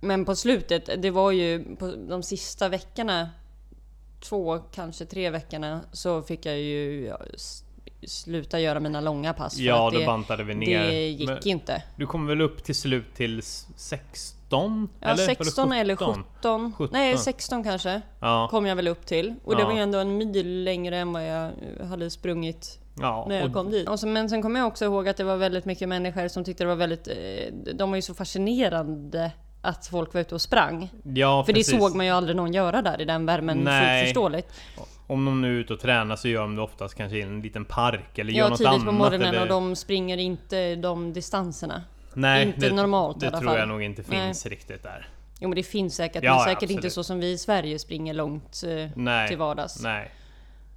[0.02, 3.28] men på slutet, det var ju på de sista veckorna,
[4.20, 7.12] två, kanske tre veckorna, så fick jag ju
[8.06, 9.56] sluta göra mina långa pass.
[9.58, 10.84] Ja, då det, bantade vi ner.
[10.86, 11.82] det gick Men inte.
[11.96, 14.88] Du kom väl upp till slut till s- 16?
[15.00, 15.22] Ja, eller?
[15.22, 16.24] Var det 16 eller 17?
[16.36, 16.72] 17.
[16.72, 16.88] 17.
[16.92, 18.00] Nej, 16 kanske.
[18.20, 19.34] Ja, Kom jag väl upp till.
[19.44, 19.66] Och det Ja.
[19.68, 21.50] var ju ändå en mil längre än vad jag
[21.88, 23.26] hade sprungit ja.
[23.28, 23.88] när jag kom dit.
[23.88, 26.44] Och så, men sen kommer jag också ihåg att det var väldigt mycket människor som
[26.44, 27.08] tyckte det var väldigt...
[27.08, 27.14] eh,
[27.74, 29.30] De var ju så fascinerande
[29.62, 30.88] att folk var ute och sprang.
[31.14, 31.72] ja, För precis.
[31.72, 34.00] det såg man ju aldrig någon göra där i den värmen, Nej.
[34.00, 34.52] fullt förståeligt.
[35.06, 37.40] Om de nu är ute och tränar så gör de det oftast kanske i en
[37.42, 38.86] liten park eller gör Ja, något tidigt annat.
[38.86, 39.42] på morgonen eller...
[39.42, 41.82] och de springer inte de distanserna.
[42.14, 43.58] Nej, inte det, normalt i det alla tror fall.
[43.58, 44.26] jag nog inte Nej.
[44.26, 45.08] finns riktigt där.
[45.40, 46.92] Jo men det finns säkert, Ja, men ja, säkert inte absolut.
[46.92, 49.28] så som vi i Sverige springer långt eh, Nej.
[49.28, 49.82] till vardags.
[49.82, 50.10] Nej.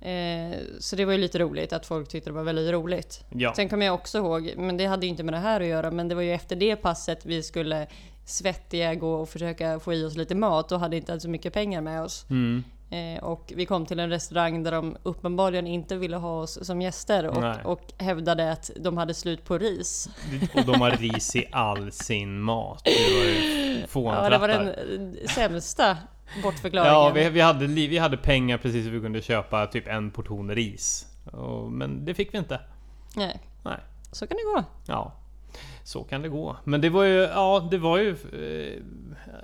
[0.02, 3.24] Eh, så det var ju lite roligt att folk tyckte det var väldigt roligt.
[3.30, 3.54] Ja.
[3.56, 5.92] Sen kommer jag också ihåg, men det hade ju inte med det här att göra,
[5.92, 7.88] men det var ju efter det passet vi skulle
[8.26, 11.82] svettiga gå och försöka få i oss lite mat och hade inte så mycket pengar
[11.82, 12.26] med oss.
[12.30, 12.64] Mm.
[12.90, 16.82] Eh, och vi kom till en restaurang där de uppenbarligen inte ville ha oss som
[16.82, 20.10] gäster och, och hävdade att de hade slut på ris.
[20.56, 22.82] Och de har ris i all sin mat.
[22.84, 25.98] Det var ju Ja, det var den eh, sämsta
[26.44, 26.94] bortförklaringen.
[26.94, 30.52] Ja, vi, vi, hade, vi hade pengar precis så vi kunde köpa typ en portion
[30.52, 31.08] ris.
[31.32, 32.60] Och, men det fick vi inte.
[33.16, 33.78] Nej, Nej.
[34.12, 34.64] så kan det gå.
[34.88, 35.14] Ja.
[35.88, 36.56] Så kan det gå.
[36.64, 38.82] Men det var ju, ja, det var ju eh,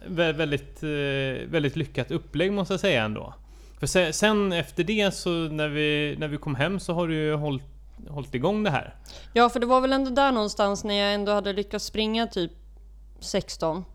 [0.09, 3.33] vä- väldigt, eh, väldigt lyckat upplägg måste jag säga ändå.
[3.79, 7.15] För se- sen efter det så när vi, när vi kom hem så har du
[7.15, 7.63] ju hållit,
[8.09, 8.95] hållit igång det här.
[9.33, 12.51] Ja, för det var väl ändå där någonstans när jag ändå hade lyckats springa typ
[13.19, 13.85] 16.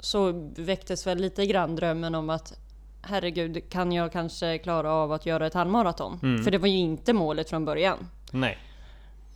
[0.00, 2.58] Så väcktes väl lite grann drömmen om att
[3.02, 6.20] herregud, kan jag kanske klara av att göra ett halvmaraton?
[6.22, 6.44] Mm.
[6.44, 7.98] För det var ju inte målet från början.
[8.32, 8.58] Nej.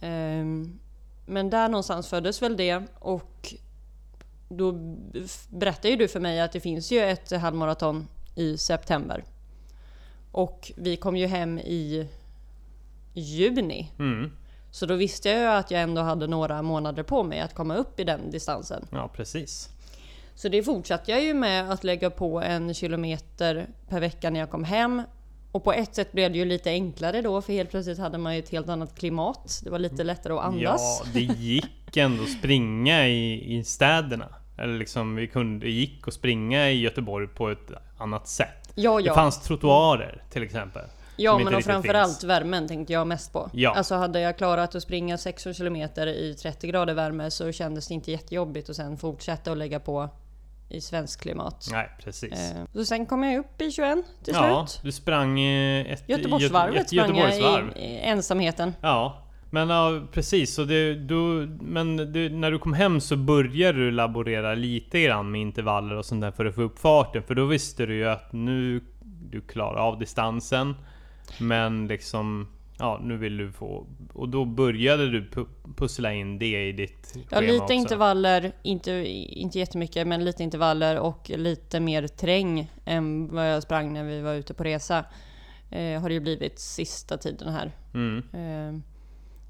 [0.00, 0.78] Ehm,
[1.26, 3.54] Men där någonstans föddes väl det och
[4.48, 4.72] då
[5.48, 9.24] berättade ju du för mig att det finns ju ett halvmaraton i september.
[10.32, 12.08] Och vi kom ju hem i
[13.14, 13.90] juni.
[13.98, 14.32] Mm.
[14.70, 17.76] Så då visste jag ju att jag ändå hade några månader på mig att komma
[17.76, 18.86] upp i den distansen.
[18.90, 19.68] Ja, precis.
[20.34, 24.50] Så det fortsatte jag ju med att lägga på en kilometer per vecka när jag
[24.50, 25.02] kom hem.
[25.52, 28.34] Och på ett sätt blev det ju lite enklare då för helt plötsligt hade man
[28.34, 29.60] ju ett helt annat klimat.
[29.64, 31.02] Det var lite lättare att andas.
[31.04, 34.28] Ja, det gick ändå att springa i, i städerna.
[34.58, 38.72] Eller liksom, vi kunde, det gick att springa i Göteborg på ett annat sätt.
[38.74, 39.14] Ja, Det ja.
[39.14, 40.82] fanns trottoarer till exempel.
[41.16, 42.24] Ja, men och framförallt finns.
[42.24, 43.50] värmen tänkte jag mest på.
[43.52, 43.74] Ja.
[43.74, 47.94] Alltså hade jag klarat att springa 16 kilometer i 30 grader värme så kändes det
[47.94, 50.08] inte jättejobbigt och sen fortsätta att lägga på
[50.72, 51.68] i svensk klimat.
[51.72, 52.32] Nej, precis.
[52.32, 54.80] Eh, Så sen kom jag upp i 21 till ja, slut.
[54.84, 57.72] du sprang eh, ett Göteborgsvarvet ett sprang jag Göteborgsvarv.
[57.76, 58.72] i, i ensamheten.
[58.80, 59.18] Ja,
[59.50, 60.54] men ja, precis.
[60.54, 61.16] Så det, du,
[61.60, 66.04] men det, när du kom hem så började du laborera lite grann med intervaller och
[66.04, 67.22] sånt där för att få upp farten.
[67.22, 68.80] För då visste du ju att nu
[69.30, 70.74] du klarar av distansen.
[71.40, 72.48] Men liksom,
[72.82, 73.86] ja nu vill du få...
[74.12, 77.74] Och då började du pu- pussla in det i ditt Ja, schema lite också.
[77.74, 78.90] intervaller, inte,
[79.28, 84.20] inte jättemycket, men lite intervaller och lite mer träng än vad jag sprang när vi
[84.20, 85.04] var ute på resa.
[85.70, 87.72] Eh, har det ju blivit sista tiden här.
[87.94, 88.22] Mm.
[88.32, 88.80] Eh,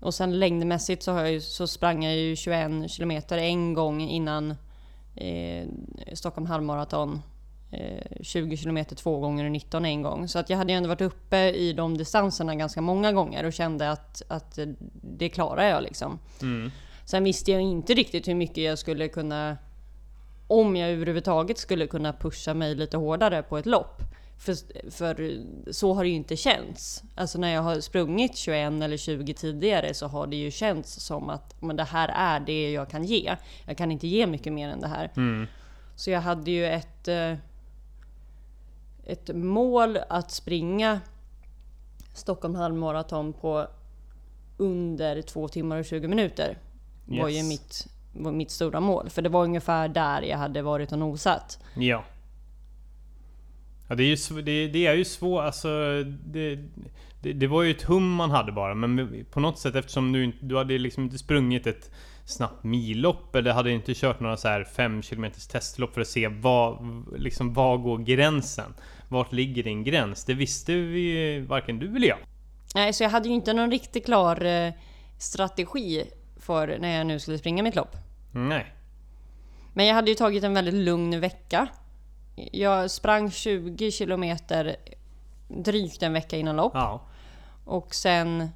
[0.01, 4.01] och sen längdmässigt så, har jag ju, så sprang jag ju 21 kilometer en gång
[4.03, 4.51] innan
[5.17, 5.67] eh,
[6.13, 7.21] Stockholm halvmaraton.
[7.73, 10.29] Eh, 20 kilometer två gånger och 19 en gång.
[10.29, 13.53] Så att jag hade ju ändå varit uppe i de distanserna ganska många gånger och
[13.53, 14.67] kände att, att eh,
[15.03, 16.19] det klarar jag liksom.
[16.43, 16.71] Mm.
[17.05, 19.57] Sen visste jag inte riktigt hur mycket jag skulle kunna
[20.47, 24.03] om jag överhuvudtaget skulle kunna pusha mig lite hårdare på ett lopp.
[24.39, 24.55] För,
[24.91, 25.41] för
[25.73, 27.03] så har det ju inte känts.
[27.15, 31.31] Alltså när jag har sprungit 21 eller 20 tidigare så har det ju känts som
[31.31, 33.37] att men det här är det jag kan ge.
[33.67, 35.11] Jag kan inte ge mycket mer än det här.
[35.17, 35.47] Mm.
[35.97, 37.35] Så jag hade ju ett, eh,
[39.07, 41.01] ett mål att springa
[42.15, 43.67] Stockholm halvmaraton på
[44.57, 46.59] under 2 timmar och 20 minuter.
[47.07, 47.49] Var ju Yes.
[47.49, 49.11] mitt, var mitt stora mål.
[49.11, 51.59] För det var ungefär där jag hade varit och nosat.
[51.75, 52.05] Ja.
[53.89, 55.69] Ja det är ju, det, det är ju svårt, alltså
[56.25, 56.59] det,
[57.21, 60.33] det, det var ju ett hum man hade bara men på något sätt eftersom du,
[60.41, 61.91] du hade liksom inte sprungit ett
[62.25, 66.29] snabbt millopp eller hade inte kört några så här 5 km testlopp för att se
[66.29, 66.79] vad,
[67.17, 68.75] liksom, var går gränsen?
[69.13, 70.25] Vart ligger din gräns?
[70.25, 72.19] Det visste vi varken du eller jag.
[72.75, 74.73] Nej, så jag hade ju inte någon riktigt klar eh,
[75.19, 76.05] strategi
[76.37, 77.97] för när jag nu skulle springa mitt lopp.
[78.33, 78.75] Nej.
[79.73, 81.69] Men jag hade ju tagit en väldigt lugn vecka.
[82.53, 84.77] Jag sprang 20 kilometer
[85.49, 86.73] drygt en vecka innan lopp.
[86.75, 87.03] Ja.
[87.65, 88.49] Och sen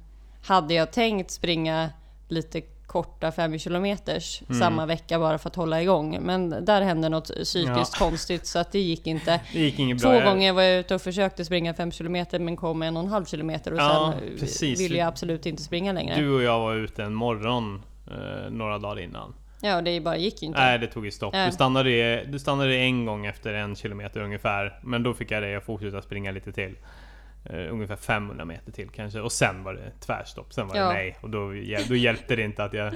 [0.43, 1.89] hade jag tänkt springa
[2.27, 4.59] lite korta 5 kilometers Mm.
[4.59, 6.19] samma vecka bara för att hålla igång.
[6.21, 9.41] Men där hände något psykiskt konstigt så att det gick inte.
[9.53, 10.09] Det gick inget bra.
[10.11, 13.03] Två Jag- gånger var jag ute och försökte springa 5 kilometer men kom en och
[13.03, 14.79] en halv kilometer och Ja, sen eh, precis.
[14.79, 16.15] ville jag absolut inte springa längre.
[16.15, 19.33] Du och jag var ute en morgon eh, några dagar innan.
[19.61, 20.59] Ja, det bara gick ju inte.
[20.59, 21.33] Nej, det tog ju stopp.
[21.33, 21.45] Nej.
[21.47, 24.79] Du stannade, du stannade en gång efter en kilometer ungefär.
[24.83, 26.75] Men då fick jag dig att fortsätta springa lite till.
[27.49, 29.19] Eh, ungefär 500 meter till kanske.
[29.19, 30.53] Och sen var det tvärstopp.
[30.53, 30.87] Sen var Ja.
[30.87, 31.17] det nej.
[31.21, 31.47] Och då,
[31.89, 32.93] då hjälpte det inte att jag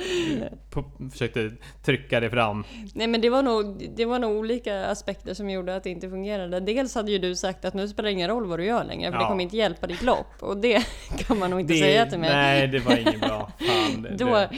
[1.11, 1.51] försökte
[1.83, 2.63] trycka det fram.
[2.93, 6.09] Nej men det var, nog, det var nog olika aspekter som gjorde att det inte
[6.09, 6.59] fungerade.
[6.59, 9.11] Dels hade ju du sagt att nu spelar det ingen roll vad du gör längre
[9.11, 9.29] för det Ja.
[9.29, 10.27] kommer inte hjälpa ditt lopp.
[10.39, 10.83] Och det
[11.17, 12.29] kan man nog inte Det- säga till mig.
[12.29, 13.51] Nej, det var inget bra.
[13.59, 14.49] Fan, det, Då, det,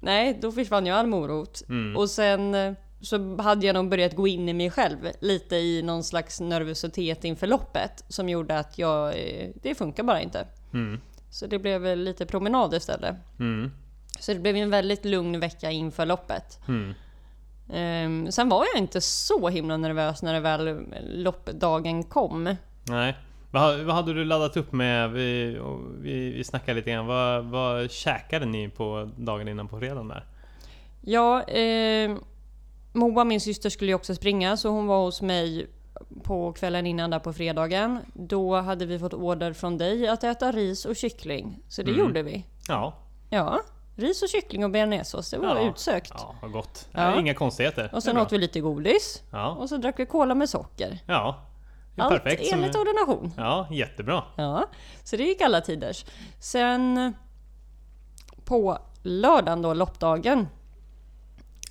[0.00, 1.62] nej, då försvann ju all morot.
[1.68, 1.96] Mm.
[1.96, 5.82] Och sen eh, så hade jag nog börjat gå in i mig själv lite i
[5.82, 10.46] någon slags nervositet inför loppet som gjorde att jag, eh, det funkar bara inte.
[10.72, 13.16] mm, Så det blev lite promenad istället.
[13.38, 13.70] mm,
[14.20, 16.58] Så det blev en väldigt lugn vecka inför loppet.
[16.68, 16.94] mm.
[17.72, 20.78] Ehm, sen var jag inte så himla nervös när det väl
[21.14, 22.56] loppdagen kom.
[22.84, 23.16] Nej.
[23.50, 25.10] Vad, vad hade du laddat upp med?
[25.10, 25.58] Vi,
[26.00, 27.06] vi, vi snackade lite grann.
[27.06, 30.24] Vad, vad käkade ni på dagen innan på fredagen där?
[31.00, 32.16] Ja, eh,
[32.98, 35.66] Moa, min syster, skulle ju också springa så hon var hos mig
[36.22, 37.98] på kvällen innan där på fredagen.
[38.14, 41.58] Då hade vi fått order från dig att äta ris och kyckling.
[41.68, 42.00] Så det Mm.
[42.06, 42.44] gjorde vi.
[42.68, 42.94] Ja,
[43.30, 43.60] Ja,
[43.96, 45.30] ris och kyckling och bearnaisesås.
[45.30, 45.70] Det var Ja.
[45.70, 46.12] utsökt.
[46.14, 46.88] Ja, vad gott.
[46.92, 47.20] Ja.
[47.20, 47.90] Inga konstigheter.
[47.94, 49.22] Och sen åt vi lite godis.
[49.32, 49.48] Ja.
[49.50, 50.98] Och så drack vi cola med socker.
[51.06, 51.44] Ja.
[51.96, 52.46] Allt perfekt.
[52.46, 53.32] som- enligt ordination.
[53.36, 54.22] Ja, jättebra.
[54.36, 54.66] Ja,
[55.04, 56.04] så det gick alla tiders.
[56.40, 57.14] Sen
[58.44, 60.46] på lördagen då, loppdagen.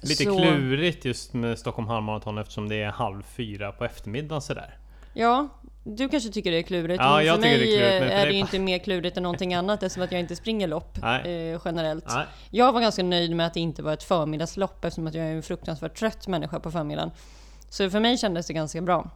[0.01, 4.77] Lite så- klurigt just med Stockholm halvmaraton eftersom det är halv fyra på eftermiddagen sådär.
[5.13, 5.47] Ja,
[5.83, 6.99] du kanske tycker det är klurigt.
[7.03, 9.17] Ja, men jag för mig det är klurigt, för är det ju inte mer klurigt
[9.17, 12.05] än någonting annat eftersom att jag inte springer lopp eh, generellt.
[12.07, 12.25] Nej.
[12.49, 15.31] Jag var ganska nöjd med att det inte var ett förmiddagslopp eftersom att jag är
[15.31, 17.11] en fruktansvärt trött människa på förmiddagen.
[17.69, 19.09] Så för mig kändes det ganska bra.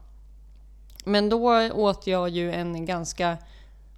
[1.06, 3.38] Men då åt jag ju en ganska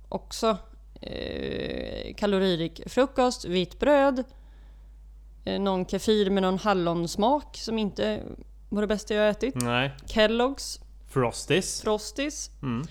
[0.10, 0.58] också
[1.02, 4.26] eh, kaloririk frukost, vitt bröd, eh,
[5.46, 8.22] någon kefir med någon hallonsmak som inte
[8.70, 9.56] var det bästa jag ätit.
[9.56, 9.92] Nej.
[10.06, 10.80] Kelloggs,
[11.10, 11.82] Frosties.
[11.82, 12.88] Frosties Mm.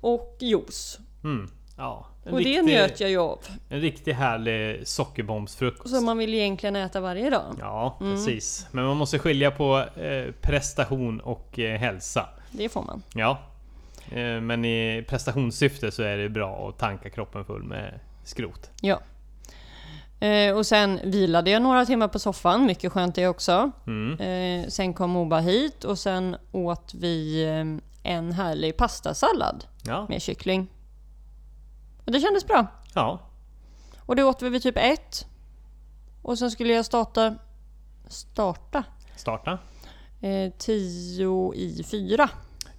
[0.00, 0.98] och juice.
[1.24, 1.50] Mm.
[1.76, 2.06] Ja.
[2.24, 3.38] Och det riktig, njöt jag ju av.
[3.68, 5.94] En riktigt härlig sockerbombsfrukost.
[5.94, 7.54] Som man vill egentligen äta varje dag.
[7.60, 8.12] Ja, Mm.
[8.14, 8.66] precis.
[8.70, 12.28] Men man måste skilja på eh, prestation och eh, hälsa.
[12.50, 13.02] Det får man.
[13.14, 13.38] Ja.
[14.12, 18.70] Eh, men i prestationssyfte så är det bra att tanka kroppen full med skrot.
[18.80, 19.00] Ja.
[20.20, 23.70] Eh, och sen vilade jag några timmar på soffan, mycket skönt det också.
[23.86, 24.18] Mm.
[24.20, 30.06] Eh, sen kom Moba hit och sen åt vi eh, en härlig pastasallad Ja.
[30.08, 30.68] med kyckling.
[32.06, 32.66] Och det kändes bra.
[32.94, 33.18] ja.
[34.06, 35.26] Och det åt vi vid typ ett.
[36.22, 37.34] Och sen skulle jag starta...
[38.08, 38.84] Starta?
[39.16, 39.58] Starta.
[40.20, 42.28] Eh, tio i fyra.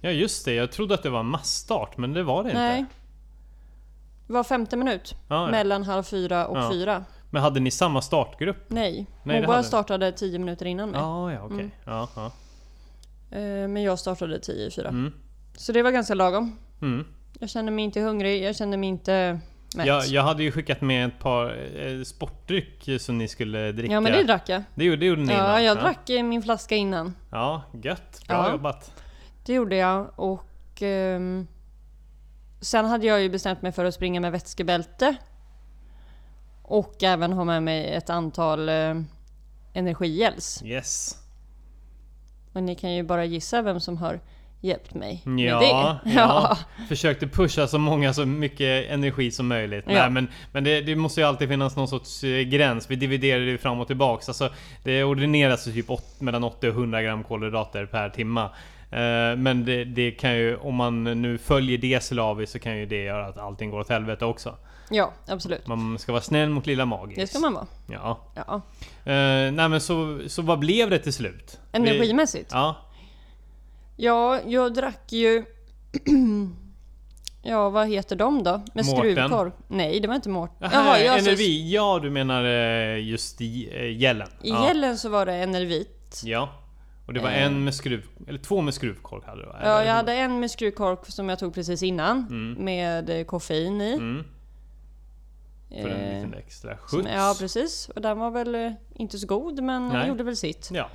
[0.00, 2.78] Ja just det, jag trodde att det var massstart men det var det Nej.
[2.78, 2.92] inte.
[4.26, 5.14] Det var femte minut.
[5.28, 5.50] Ja, ja.
[5.50, 6.70] Mellan halv fyra och Ja.
[6.72, 7.04] fyra.
[7.34, 8.64] Men hade ni samma startgrupp?
[8.68, 9.06] Nej.
[9.22, 11.00] Nej, Moba hade- startade tio minuter innan mig.
[11.00, 11.58] Ja, ja okej.
[11.58, 11.70] Mm.
[11.84, 12.26] Ja, ja.
[13.38, 14.88] Eh, men jag startade tio i fyra.
[14.88, 15.12] Mm.
[15.56, 16.56] Så det var ganska lagom.
[16.82, 17.04] Mm.
[17.38, 19.40] Jag kände mig inte hungrig, jag kände mig inte
[19.76, 19.86] mätt.
[19.86, 21.46] Jag, jag hade ju skickat med ett par
[21.86, 23.92] eh, sportdryck som ni skulle dricka.
[23.94, 24.62] Ja men det drack jag.
[24.74, 25.64] det gjorde, det gjorde ni Ja, innan.
[25.64, 27.14] jag drack eh, min flaska innan.
[27.30, 28.22] Ja, gött.
[28.28, 28.50] Bra Ja.
[28.52, 28.92] jobbat.
[29.46, 30.82] Det gjorde jag och...
[30.82, 31.46] ehm,
[32.60, 35.16] sen hade jag ju bestämt mig för att springa med vätskebälte.
[36.62, 38.94] Och även ha med mig ett antal eh,
[39.72, 40.62] energigels.
[40.64, 41.18] Yes.
[42.52, 44.20] Och ni kan ju bara gissa vem som har
[44.60, 46.10] hjälpt mig med Ja, det.
[46.14, 46.58] ja.
[46.88, 49.84] Försökte pusha så många, så mycket energi som möjligt.
[49.88, 49.92] Ja.
[49.92, 52.90] Nej, men men det, det måste ju alltid finnas någon sorts eh, gräns.
[52.90, 54.28] Vi dividerar det fram och tillbaks.
[54.28, 54.50] Alltså,
[54.82, 58.44] det ordineras typ åt, mellan 80 och 100 gram kolhydrater per timma.
[58.90, 62.86] Eh, Men det, det kan ju, om man nu följer det slaviskt så kan ju
[62.86, 64.56] det göra att allting går åt helvete också.
[64.92, 65.66] Ja, absolut.
[65.66, 67.16] Man ska vara snäll mot lilla Magis.
[67.16, 67.66] Det ska man vara.
[67.86, 68.20] Ja.
[68.34, 68.54] Ja.
[69.12, 71.60] Eh, nej men så, så vad blev det till slut?
[71.72, 72.50] Vi- Energimässigt?
[72.52, 72.76] Ja.
[73.96, 75.44] Ja, jag drack ju...
[77.42, 78.62] ja, vad heter de då?
[78.74, 78.96] Med Mårten.
[79.14, 79.52] skruvkorv?
[79.68, 80.70] Nej, det var inte Mårten.
[80.72, 81.72] Jaha, jag alltså- Enervi.
[81.74, 84.28] Ja, du menar eh, just i eh, gällen.
[84.42, 84.66] I ja.
[84.68, 86.20] gällen så var det Enervit.
[86.24, 86.48] Ja.
[87.06, 87.42] Och det var Eh.
[87.42, 88.06] en med skruv...
[88.28, 89.58] Eller två med skruvkork hade du va?
[89.62, 92.26] Ja, jag hade en med skruvkorv som jag tog precis innan.
[92.58, 93.92] Med eh, koffein i.
[93.94, 94.24] Mm,
[95.72, 97.08] för en Eh, liten extra skjuts.
[97.14, 97.88] Ja, precis.
[97.88, 100.08] Och den var väl eh, inte så god, men Nej.
[100.08, 100.70] gjorde väl sitt.
[100.72, 100.88] Ja.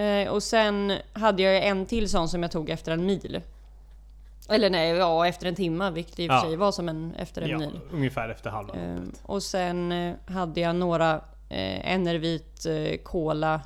[0.00, 3.40] Eh, och sen hade jag en till sån som jag tog efter en mil.
[4.48, 6.42] Eller nej, ja efter en timme, vilket i och för Ja.
[6.42, 7.80] sig var som en efter en ja, mil.
[7.92, 9.20] ungefär efter halva loppet.
[9.22, 11.14] och sen hade jag några
[11.48, 13.60] eh, Enervit eh, Cola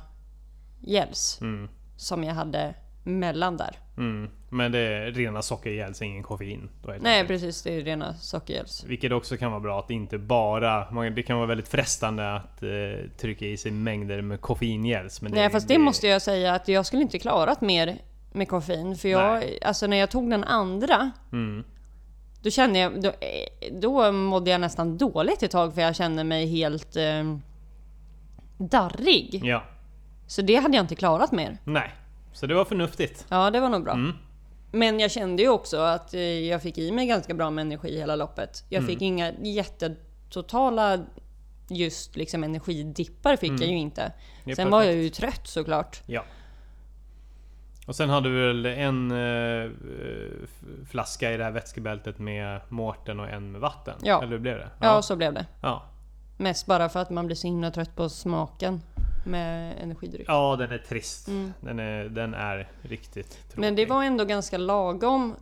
[0.79, 3.75] gels Mm, som jag hade mellan där.
[3.97, 4.29] mm.
[4.53, 6.69] Men det är rena sockergels, ingen koffein.
[6.99, 8.83] Nej precis, det är rena sockergels.
[8.83, 10.91] Vilket också kan vara bra att inte bara...
[10.91, 12.69] man- Det kan vara väldigt frestande att eh,
[13.17, 15.21] trycka i sig mängder med koffeingels.
[15.21, 17.97] Men Nej fast det måste jag säga att jag skulle inte klarat mer
[18.31, 18.95] med koffein.
[18.95, 19.59] För jag, Nej.
[19.61, 21.63] alltså när jag tog den andra Mm,
[22.43, 26.23] Då kände jag, då, eh, då mådde jag nästan dåligt ett tag för jag kände
[26.23, 27.23] mig helt eh,
[28.57, 29.41] darrig.
[29.43, 29.63] ja.
[30.27, 31.57] Så det hade jag inte klarat mer.
[31.63, 31.91] Nej.
[32.33, 33.25] Så det var förnuftigt.
[33.29, 33.93] Ja, det var nog bra.
[33.93, 34.13] Mm.
[34.71, 37.97] Men jag kände ju också att eh, jag fick i mig ganska bra med energi
[37.97, 38.63] hela loppet.
[38.69, 38.87] Jag Mm.
[38.93, 40.99] fick inga jättetotala
[41.69, 44.11] just liksom energidippar fick jag ju inte.
[44.43, 44.55] Mm.
[44.55, 45.03] Sen var jag perfekt.
[45.05, 46.01] ju trött såklart.
[46.05, 46.23] Ja.
[47.87, 49.71] Och sen hade vi väl en eh,
[50.89, 53.95] flaska i det här vätskebältet med Mårten och en med vatten?
[54.03, 54.17] Ja.
[54.21, 54.69] Eller hur blev det?
[54.79, 55.45] Ja, så blev det.
[55.61, 55.83] ja.
[56.37, 58.81] Mest bara för att man blir så himla trött på smaken
[59.23, 60.25] med energidryck.
[60.27, 61.27] Ja, den är trist.
[61.27, 61.53] Mm.
[61.61, 63.59] Den, är, den är riktigt tråkig.
[63.59, 65.35] Men det var ändå ganska lagom.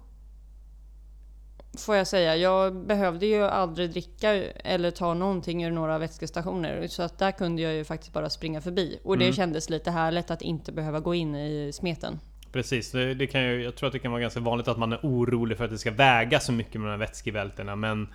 [1.78, 2.36] Får jag säga.
[2.36, 6.88] Jag behövde ju aldrig dricka eller ta någonting ur några vätskestationer.
[6.88, 9.00] Så att där kunde jag ju faktiskt bara springa förbi.
[9.04, 9.36] Och det Mm.
[9.36, 12.20] kändes lite härligt att inte behöva gå in i smeten.
[12.52, 14.94] Precis, det, det kan ju, jag tror att det kan vara ganska vanligt att man
[14.94, 18.08] är orolig för att det ska väga så mycket med de här vätskebältena men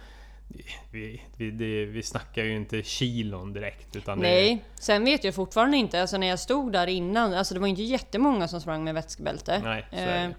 [0.90, 3.97] vi, vi, det, vi snackar ju inte kilon direkt.
[3.97, 4.82] Utan Nej, det...
[4.82, 6.01] sen vet jag fortfarande inte.
[6.01, 9.61] Alltså när jag stod där innan, alltså det var inte jättemånga som sprang med vätskebälte.
[9.64, 9.86] Nej.
[9.92, 10.30] Eh,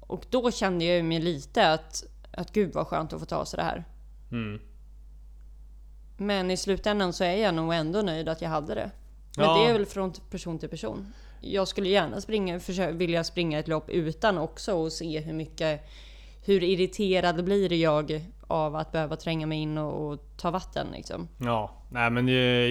[0.00, 3.56] och då kände jag mig lite att, att gud vad skönt att få ta sig
[3.56, 3.84] det här.
[4.30, 4.60] Mm.
[6.16, 8.90] Men i slutändan så är jag nog ändå nöjd att jag hade det.
[9.36, 9.58] Men Ja.
[9.58, 11.12] det är väl från person till person.
[11.40, 15.88] Jag skulle gärna springa, försöka, vilja springa ett lopp utan också och se hur mycket
[16.46, 21.28] hur irriterad blir jag av att behöva tränga mig in och, och ta vatten liksom.
[21.38, 22.28] Ja, nej men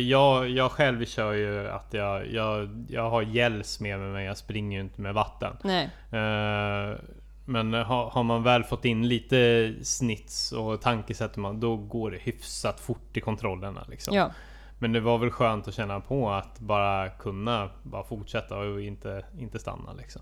[0.09, 4.37] jag, jag själv kör ju att jag, jag, jag har gels med mig men jag
[4.37, 5.57] springer ju inte med vatten.
[5.63, 6.99] Nej, Eh,
[7.45, 12.17] Men har, har man väl fått in lite snits och tankesätt man, då går det
[12.17, 14.15] hyfsat fort i kontrollerna liksom.
[14.15, 14.31] ja.
[14.79, 19.25] Men det var väl skönt att känna på att bara kunna bara fortsätta och inte,
[19.39, 20.21] inte stanna liksom.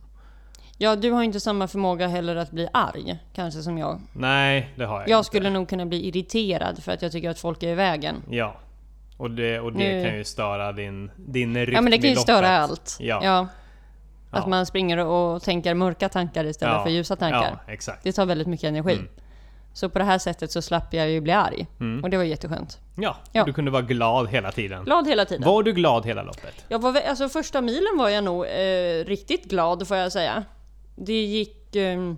[0.78, 4.02] Ja, du har inte samma förmåga heller att bli arg, kanske som jag.
[4.14, 5.28] Nej, det har jag, Jag inte.
[5.28, 8.24] skulle nog kunna bli irriterad för att jag tycker att folk är i vägen.
[8.30, 8.56] Ja.
[9.18, 12.10] Och det, och det Nu- kan ju störa din, din rytm Ja men det kan
[12.10, 12.98] ju störa allt.
[13.00, 13.20] Ja.
[13.24, 13.48] Ja.
[14.32, 14.48] Att Ja.
[14.48, 16.84] man springer och tänker mörka tankar istället Ja.
[16.84, 17.60] för ljusa tankar.
[17.68, 18.04] Ja, exakt.
[18.04, 18.94] Det tar väldigt mycket energi.
[18.94, 19.08] Mm.
[19.74, 21.68] Så på det här sättet så slapp jag ju bli arg.
[21.80, 22.04] Mm.
[22.04, 22.80] Och det var jätteskönt.
[22.96, 23.44] Ja, Ja.
[23.44, 24.84] du kunde vara glad hela tiden.
[24.84, 25.44] Glad hela tiden.
[25.46, 26.66] Var du glad hela loppet?
[26.68, 30.44] Jag var, alltså första milen var jag nog eh, riktigt glad får jag säga.
[30.96, 31.76] Det gick...
[31.76, 32.14] Eh,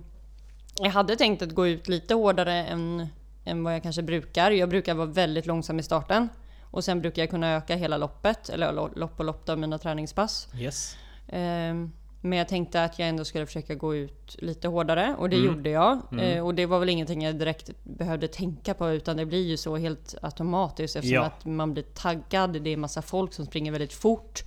[0.79, 3.07] jag hade tänkt att gå ut lite hårdare än,
[3.45, 4.51] än vad jag kanske brukar.
[4.51, 6.29] Jag brukar vara väldigt långsam i starten.
[6.71, 9.77] Och sen brukar jag kunna öka hela loppet, eller lo- lopp och lopp av mina
[9.77, 10.47] träningspass.
[10.59, 10.97] Yes.
[11.27, 11.73] Eh,
[12.21, 15.47] men jag tänkte att jag ändå skulle försöka gå ut lite hårdare och det Mm.
[15.47, 15.99] gjorde jag.
[16.11, 16.25] Mm.
[16.37, 19.57] Eh, och det var väl ingenting jag direkt behövde tänka på utan det blir ju
[19.57, 21.23] så helt automatiskt eftersom Ja.
[21.25, 22.61] att man blir taggad.
[22.61, 24.43] Det är massa folk som springer väldigt fort.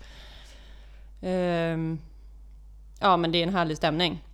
[1.22, 1.98] Ehm,
[3.00, 4.24] ja men det är en härlig stämning.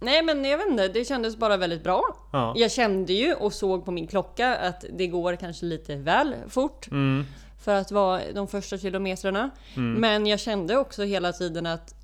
[0.00, 2.02] Nej men jag vet inte, det kändes bara väldigt bra.
[2.32, 2.52] Ja.
[2.56, 6.88] Jag kände ju och såg på min klocka att det går kanske lite väl fort
[6.90, 7.24] Mm.
[7.64, 9.50] för att vara de första kilometrarna.
[9.76, 10.00] Mm.
[10.00, 11.94] Men jag kände också hela tiden att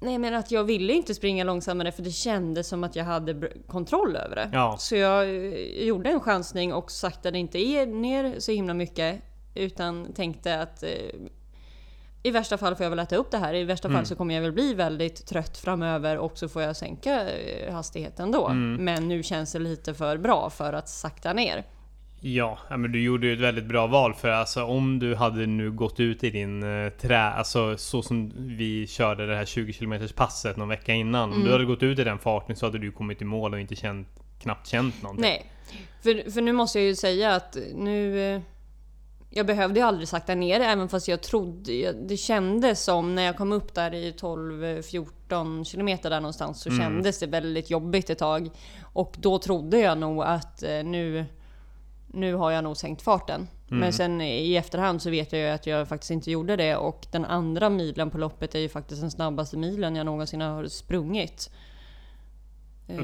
[0.00, 3.52] Nej men att jag ville inte springa långsammare för det kändes som att jag hade
[3.66, 4.50] kontroll över det.
[4.52, 4.76] Ja.
[4.78, 9.22] Så jag eh, gjorde en chansning och saktade inte ner så himla mycket.
[9.54, 10.88] Utan tänkte att eh,
[12.22, 13.54] i värsta fall får jag väl äta upp det här.
[13.54, 13.98] I värsta Mm.
[13.98, 17.72] fall så kommer jag väl bli väldigt trött framöver och så får jag sänka eh,
[17.74, 18.48] hastigheten då.
[18.48, 18.84] Mm.
[18.84, 21.64] Men nu känns det lite för bra för att sakta ner.
[22.24, 25.70] Ja, men du gjorde ju ett väldigt bra val för alltså om du hade nu
[25.70, 29.94] gått ut i din eh, trä, alltså så som vi körde det här 20 km
[30.16, 31.22] passet någon vecka innan.
[31.28, 31.44] Om Mm.
[31.46, 33.76] du hade gått ut i den farten så hade du kommit i mål och inte
[33.76, 34.08] känt,
[34.42, 35.22] knappt känt någonting.
[35.22, 35.46] Nej,
[36.02, 38.42] för, för nu måste jag ju säga att nu...
[39.34, 41.92] Jag behövde ju aldrig sakta ner även fast jag trodde...
[41.92, 46.80] Det kändes som när jag kom upp där i 12-14 kilometer där någonstans så Mm.
[46.80, 48.50] kändes det väldigt jobbigt ett tag.
[48.92, 51.24] Och då trodde jag nog att eh, nu...
[52.14, 53.48] Nu har jag nog sänkt farten.
[53.68, 53.80] Mm.
[53.80, 57.06] Men sen i efterhand så vet jag ju att jag faktiskt inte gjorde det och
[57.10, 61.50] den andra milen på loppet är ju faktiskt den snabbaste milen jag någonsin har sprungit.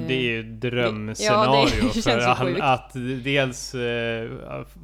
[0.09, 2.93] Det är ju Ja, drömscenario det för att, att
[3.25, 4.31] dels eh,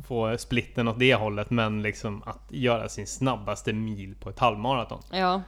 [0.06, 5.02] få splitten åt det hållet men liksom att göra sin snabbaste mil på ett halvmaraton.
[5.12, 5.42] Ja.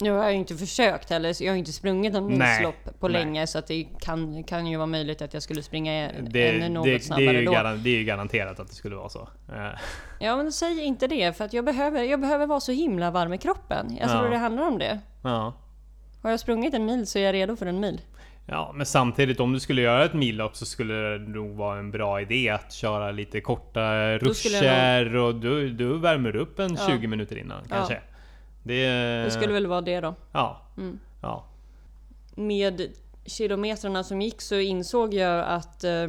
[0.00, 3.24] Nu har jag ju inte försökt heller, jag har inte sprungit en milslopp på nej.
[3.24, 6.68] länge så att det kan, kan ju vara möjligt att jag skulle springa Det, ännu
[6.68, 7.52] något det, det, snabbare är ju då.
[7.52, 9.28] garan, det är ju garanterat att det skulle vara så.
[9.48, 9.78] Eh,
[10.20, 13.32] Ja men säg inte det för att jag behöver, jag behöver vara så himla varm
[13.32, 13.96] i kroppen.
[14.00, 14.30] Jag tror Ja.
[14.30, 14.98] det handlar om det.
[15.22, 15.54] ja.
[16.22, 18.00] Har jag sprungit en mil så är jag redo för en mil.
[18.46, 21.90] Ja, men samtidigt om du skulle göra ett millopp så skulle det nog vara en
[21.90, 26.86] bra idé att köra lite korta ruscher och du, du värmer upp en Ja.
[26.88, 27.76] 20 minuter innan Ja.
[27.76, 28.00] kanske.
[28.62, 28.86] Det,
[29.24, 30.14] Det skulle väl vara det då.
[30.32, 30.62] Ja.
[30.76, 30.98] Mm.
[31.22, 31.44] Ja.
[32.34, 32.90] Med
[33.24, 36.06] kilometrarna som gick så insåg jag att eh,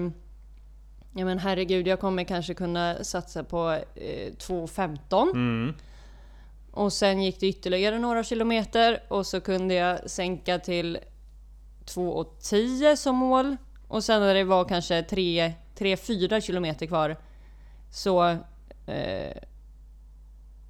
[1.16, 5.74] Ja men herregud, jag kommer kanske kunna satsa på eh, 2.15 Mm.
[6.72, 10.98] Och sen gick det ytterligare några kilometer och så kunde jag sänka till
[11.86, 13.58] 2,10 som mål.
[13.88, 17.18] Och sen när det var kanske 3-4 kilometer kvar
[17.92, 18.24] så,
[18.88, 19.38] eh,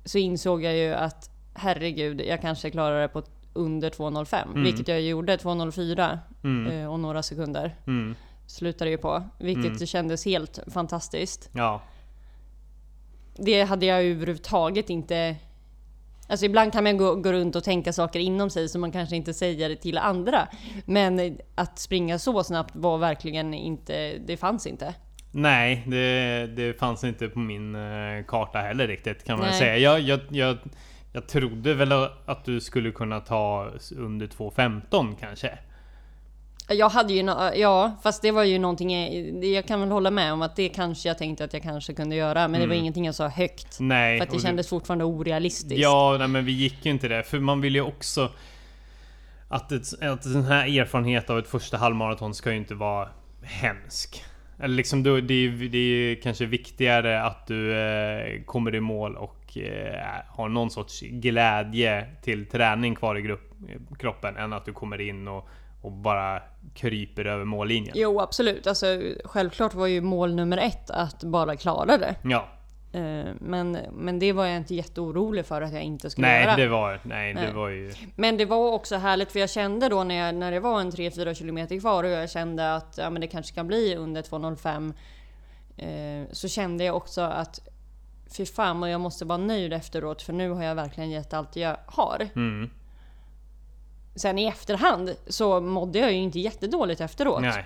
[0.06, 4.50] så insåg jag ju att herregud, jag kanske klarar det på under 2.05.
[4.52, 4.64] Mm.
[4.64, 6.72] Vilket jag gjorde, 2.04 Mm.
[6.72, 8.16] eh, och några sekunder Mm.
[8.48, 9.24] slutade ju på.
[9.40, 9.86] Vilket Mm.
[9.88, 11.50] kändes helt fantastiskt.
[11.54, 11.82] Ja.
[13.36, 15.36] Det hade jag överhuvudtaget inte...
[16.34, 19.16] Alltså ibland kan man gå, gå runt och tänka saker inom sig som man kanske
[19.16, 20.48] inte säger till andra.
[20.86, 24.18] Men att springa så snabbt var verkligen inte...
[24.18, 24.94] Det fanns inte.
[25.32, 29.60] Nej, det, det fanns inte på min eh, karta heller riktigt kan man Nej.
[29.60, 29.78] säga.
[29.78, 30.58] Jag, jag, jag,
[31.12, 31.92] jag trodde väl
[32.26, 35.58] att du skulle kunna ta under 2.15 kanske.
[36.70, 38.92] Jag hade ju, ja, fast det var ju någonting,
[39.54, 42.16] jag kan väl hålla med om att det kanske jag tänkte att jag kanske kunde
[42.16, 43.78] göra, men det var ingenting jag sa högt.
[43.80, 44.18] Nej.
[44.18, 45.80] För att det kändes fortfarande orealistiskt.
[45.80, 47.24] Ja, nej, men vi gick ju inte det.
[47.24, 48.30] För man vill ju också...
[49.48, 53.10] Att, ett, att den här erfarenhet av ett första halvmaraton ska ju inte vara
[53.44, 54.24] hemsk.
[54.60, 58.80] Eller liksom, det, är, ju- det är ju kanske viktigare att du eh, kommer i
[58.80, 60.00] mål och eh,
[60.30, 63.54] har någon sorts glädje till träning kvar i grupp,
[64.00, 65.48] kroppen än att du kommer in och,
[65.82, 66.42] och bara
[66.74, 67.94] kryper över mållinjen.
[67.98, 68.68] Jo, absolut.
[68.68, 68.86] Alltså,
[69.26, 72.16] självklart var ju mål nummer ett att bara klara det.
[72.24, 72.48] Ja.
[72.94, 76.56] Eh, Men, men det var jag inte jätteorolig för att jag inte skulle Nej, göra.
[76.56, 77.54] det var, nej, det Nej.
[77.54, 77.94] var ju...
[78.16, 80.92] Men det var också härligt för jag kände då när, jag, när det var en
[80.92, 84.94] 3-4 kilometer kvar och jag kände att ja, men det kanske kan bli under 2.05
[85.78, 87.60] eh, Så kände jag också att
[88.38, 91.56] Fy fan vad jag måste vara nöjd efteråt för nu har jag verkligen gett allt
[91.56, 92.28] jag har.
[92.36, 92.70] Mm,
[94.16, 97.42] Sen i efterhand så mådde jag ju inte jättedåligt efteråt.
[97.42, 97.66] nej.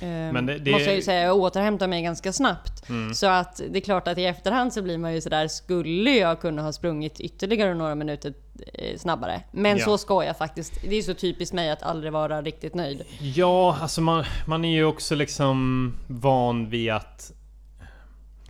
[0.00, 2.88] Eh, Men det- det- Måste jag ju säga, jag återhämtade mig ganska snabbt.
[2.88, 3.14] Mm.
[3.14, 6.40] Så att det är klart att i efterhand så blir man ju sådär, skulle jag
[6.40, 8.34] kunna ha sprungit ytterligare några minuter
[8.74, 9.40] eh, snabbare?
[9.50, 9.84] Men Ja.
[9.84, 10.72] så ska jag faktiskt.
[10.88, 13.02] Det är så typiskt mig att aldrig vara riktigt nöjd.
[13.20, 17.32] Ja, alltså man, man är ju också liksom van vid att...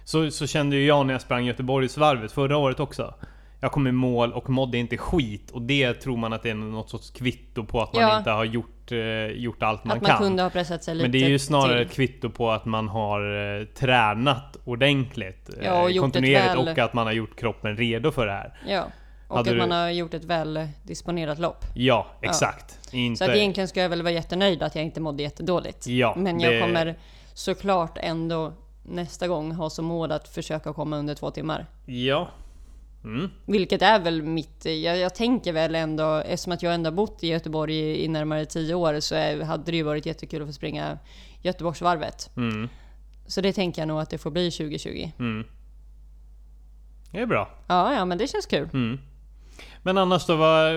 [0.04, 3.14] Så, så kände ju jag när jag sprang Göteborgsvarvet förra året också.
[3.64, 6.54] Jag kom i mål och mådde inte skit och det tror man att det är
[6.54, 8.18] något sorts kvitto på att man Ja.
[8.18, 10.18] inte har gjort, eh, gjort allt man att man kan.
[10.20, 11.86] kunde ha pressat sig lite Men det är ju snarare till.
[11.86, 13.20] ett kvitto på att man har
[13.60, 15.48] eh, tränat ordentligt.
[15.48, 18.32] eh, Ja, och ett kontinuerligt väl- och att man har gjort kroppen redo för det
[18.32, 18.52] här.
[18.68, 18.84] Ja.
[19.28, 21.64] Och Hade att du- man har gjort ett väl disponerat lopp.
[21.74, 22.78] Ja, exakt.
[22.92, 23.18] Inte...
[23.18, 25.86] Så att egentligen ska jag väl vara jättenöjd att jag inte mådde jättedåligt.
[25.86, 26.94] Ja, Men jag det- kommer
[27.34, 28.52] såklart ändå
[28.82, 31.66] nästa gång ha som mål att försöka komma under två timmar.
[31.86, 32.28] Ja.
[33.04, 33.30] Mm.
[33.46, 34.64] Vilket är väl mitt...
[34.64, 38.46] Jag, jag tänker väl ändå, eftersom att jag ändå bott i Göteborg i, i närmare
[38.46, 40.98] tio år, så är, hade det ju varit jättekul att få springa
[41.42, 42.30] Göteborgsvarvet.
[42.36, 42.68] Mm.
[43.26, 45.10] Så det tänker jag nog att det får bli 2020.
[45.18, 45.44] Mm.
[47.10, 47.50] Det är bra.
[47.66, 48.68] Ja, ja men det känns kul.
[48.72, 48.98] Mm.
[49.82, 50.72] Men annars då, var,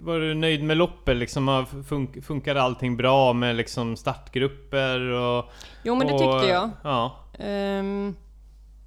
[0.00, 1.16] var du nöjd med loppet?
[1.16, 1.48] Liksom,
[1.88, 5.44] fun- funkade allting bra med liksom startgrupper och...
[5.82, 6.70] Jo men det och, tyckte jag.
[6.82, 7.16] Ja.
[7.38, 8.16] Ehm,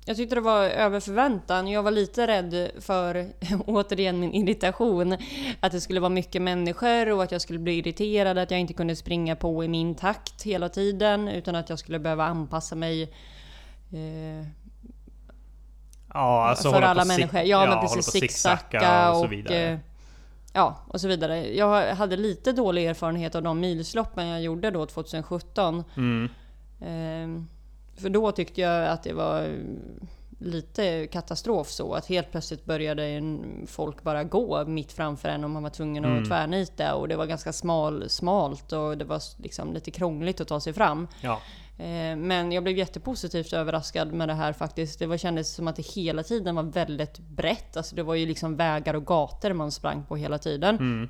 [0.06, 1.68] jag tyckte det var över förväntan.
[1.68, 3.28] Jag var lite rädd för,
[3.66, 5.18] återigen min irritation,
[5.60, 8.74] att det skulle vara mycket människor och att jag skulle bli irriterad, att jag inte
[8.74, 13.04] kunde springa på i min takt hela tiden, utan att jag skulle behöva anpassa mig
[13.94, 14.48] eh,
[16.14, 17.40] Ja, alltså för alla människor.
[17.42, 18.06] Ja, men hålla precis.
[18.06, 19.32] på Zigzacka och så och...
[19.32, 19.70] vidare.
[19.70, 19.80] eh,
[20.54, 21.54] Ja, och så vidare.
[21.56, 25.84] Jag hade lite dålig erfarenhet av de milsloppen jag gjorde då 2017.
[25.98, 26.30] Mm.
[26.82, 27.48] Ehm,
[27.96, 29.50] För då tyckte jag att det var eh,
[30.40, 35.50] lite katastrof så att helt plötsligt började en- folk bara gå mitt framför en och
[35.50, 36.26] man var tvungen att Mm.
[36.26, 40.60] tvärnita och det var ganska smal, smalt och det var liksom lite krångligt att ta
[40.60, 41.08] sig fram.
[41.22, 41.42] Ja.
[41.78, 45.00] Eh, Men jag blev jättepositivt överraskad med det här faktiskt.
[45.00, 47.78] Det var, kändes som att det hela tiden var väldigt brett.
[47.78, 50.76] Alltså det var ju liksom vägar och gator man sprang på hela tiden.
[50.76, 51.10] Mm.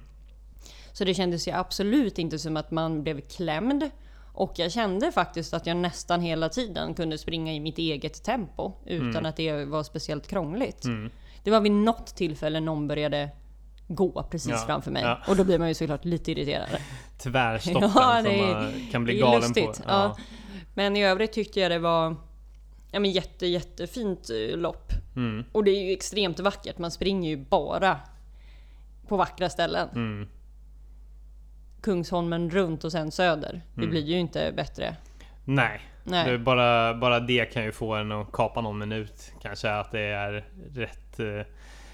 [0.93, 3.89] Så det kändes ju absolut inte som att man blev klämd.
[4.33, 8.71] Och jag kände faktiskt att jag nästan hela tiden kunde springa i mitt eget tempo
[8.85, 10.85] utan att det var speciellt krångligt.
[10.85, 11.11] Mm.
[11.43, 13.29] Det var vid något tillfälle någon började
[13.87, 15.03] gå precis Ja, framför mig.
[15.03, 15.19] ja.
[15.27, 16.69] Och då blir man ju såklart lite irriterad.
[17.17, 19.83] Tvärstoppen Ja, som det är- man kan bli galen lustigt, på.
[19.87, 20.17] ja.
[20.73, 22.15] Men i övrigt tyckte jag det var
[22.91, 24.91] ja, men jätte, jättefint eh, lopp.
[25.15, 25.45] Mm.
[25.51, 26.77] Och det är ju extremt vackert.
[26.77, 27.99] Man springer ju bara
[29.07, 29.89] på vackra ställen.
[31.87, 31.95] Mm.
[31.95, 33.61] Kungsholmen runt och sen söder.
[33.73, 33.89] Det Mm.
[33.89, 34.95] blir ju inte bättre.
[35.45, 35.81] Nej.
[36.03, 36.31] Nej.
[36.31, 39.31] Det, bara, bara det kan ju få en att kapa någon minut.
[39.41, 41.45] Kanske att det är rätt, eh,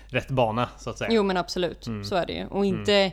[0.07, 1.09] rätt bana så att säga.
[1.13, 2.03] Jo men absolut, Mm.
[2.03, 2.45] så är det ju.
[2.47, 3.11] Och inte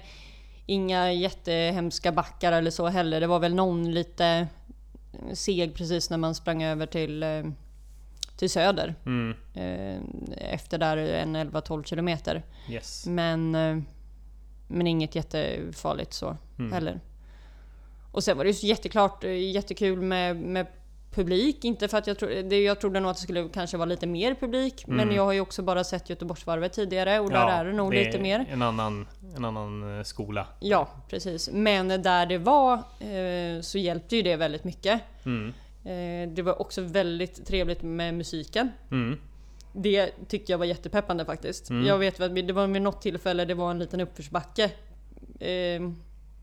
[0.66, 3.20] inga jättehemska backar eller så heller.
[3.20, 4.46] Det var väl någon lite
[5.32, 7.44] seg precis när man sprang över till, eh,
[8.36, 8.94] till söder.
[9.06, 9.34] Mm.
[9.54, 10.00] Eh,
[10.54, 12.42] Efter där en 11-12 kilometer.
[12.70, 13.06] Yes.
[13.06, 13.54] Men,
[14.74, 16.72] men inget jättefarligt så Mm.
[16.72, 17.00] heller.
[18.12, 20.66] Och sen var det ju jätteklart eh, jättekul med, med
[21.14, 21.64] publik.
[21.64, 24.06] Inte för att jag, tro, det, jag trodde nog att det skulle kanske vara lite
[24.06, 24.84] mer publik.
[24.86, 25.14] Men Mm.
[25.16, 28.46] jag har ju också bara sett Göteborgsvarvet tidigare och där är det nog lite mer.
[28.50, 29.06] En annan,
[29.36, 30.46] en annan eh, skola.
[30.60, 31.50] Ja, precis.
[31.52, 35.00] Men där det var eh, så hjälpte ju det väldigt mycket.
[35.24, 35.52] Mm.
[35.84, 38.70] Eh, det var också väldigt trevligt med musiken.
[38.90, 39.18] Mm.
[39.76, 41.70] Det tyckte jag var jättepeppande faktiskt.
[41.70, 41.86] Mm.
[41.86, 44.70] Jag vet att det var vid något tillfälle det var en liten uppförsbacke
[45.40, 45.80] eh,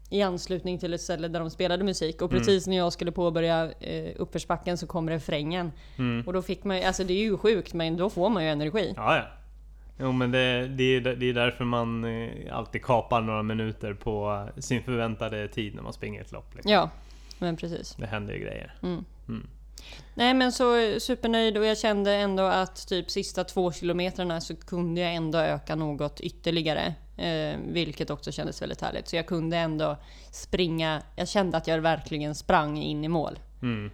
[0.10, 2.44] i anslutning till ett ställe där de spelade musik och Mm.
[2.44, 5.72] precis när jag skulle påbörja eh, uppförsbacken så kom refrängen.
[5.98, 6.28] Mm.
[6.28, 8.94] Och då fick man alltså det är ju sjukt men då får man ju energi.
[8.96, 9.24] Ja, ja.
[10.00, 14.48] Jo men det, det, är, det är därför man eh, alltid kapar några minuter på
[14.58, 16.56] sin förväntade tid när man springer ett lopp.
[16.56, 16.72] Liksom.
[16.72, 16.90] Ja,
[17.40, 17.96] men precis.
[17.96, 18.74] Det händer ju grejer.
[18.84, 19.04] Mm.
[20.14, 25.02] Nej men så supernöjd och jag kände ändå att typ sista två kilometrarna så kunde
[25.02, 26.94] jag ändå öka något ytterligare.
[27.18, 29.08] Eh, vilket också kändes väldigt härligt.
[29.08, 29.98] Så jag kunde ändå
[30.32, 31.02] springa.
[31.16, 33.40] Jag kände att jag verkligen sprang in i mål.
[33.62, 33.92] Mm.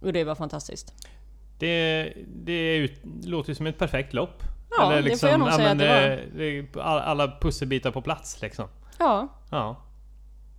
[0.00, 0.92] Och det var fantastiskt.
[1.58, 4.42] Det, det, det låter ju som ett perfekt lopp.
[4.70, 6.82] Ja, det får jag nog säga att det var.
[6.84, 8.68] är alla pusselbitar på plats liksom.
[8.98, 9.76] Ja, Ja.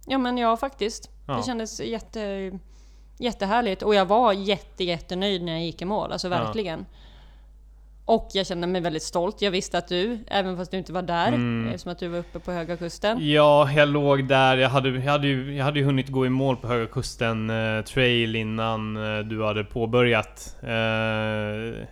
[0.05, 1.09] ja men ja faktiskt.
[1.27, 1.33] Ja.
[1.33, 2.51] Det kändes jätte,
[3.19, 3.81] jättehärligt.
[3.83, 6.11] Och jag var jätte, jättenöjd när jag gick i mål.
[6.11, 6.43] Alltså Ja.
[6.43, 6.85] verkligen.
[8.05, 9.41] Och jag kände mig väldigt stolt.
[9.41, 11.67] Jag visste att du, även fast du inte var där, Mm.
[11.67, 13.17] eftersom att du var uppe på Höga Kusten.
[13.29, 14.57] Ja, jag låg där.
[14.57, 17.49] Jag hade, jag hade, ju, jag hade ju hunnit gå i mål på Höga Kusten
[17.49, 21.85] eh, trail innan eh, du hade påbörjat eh,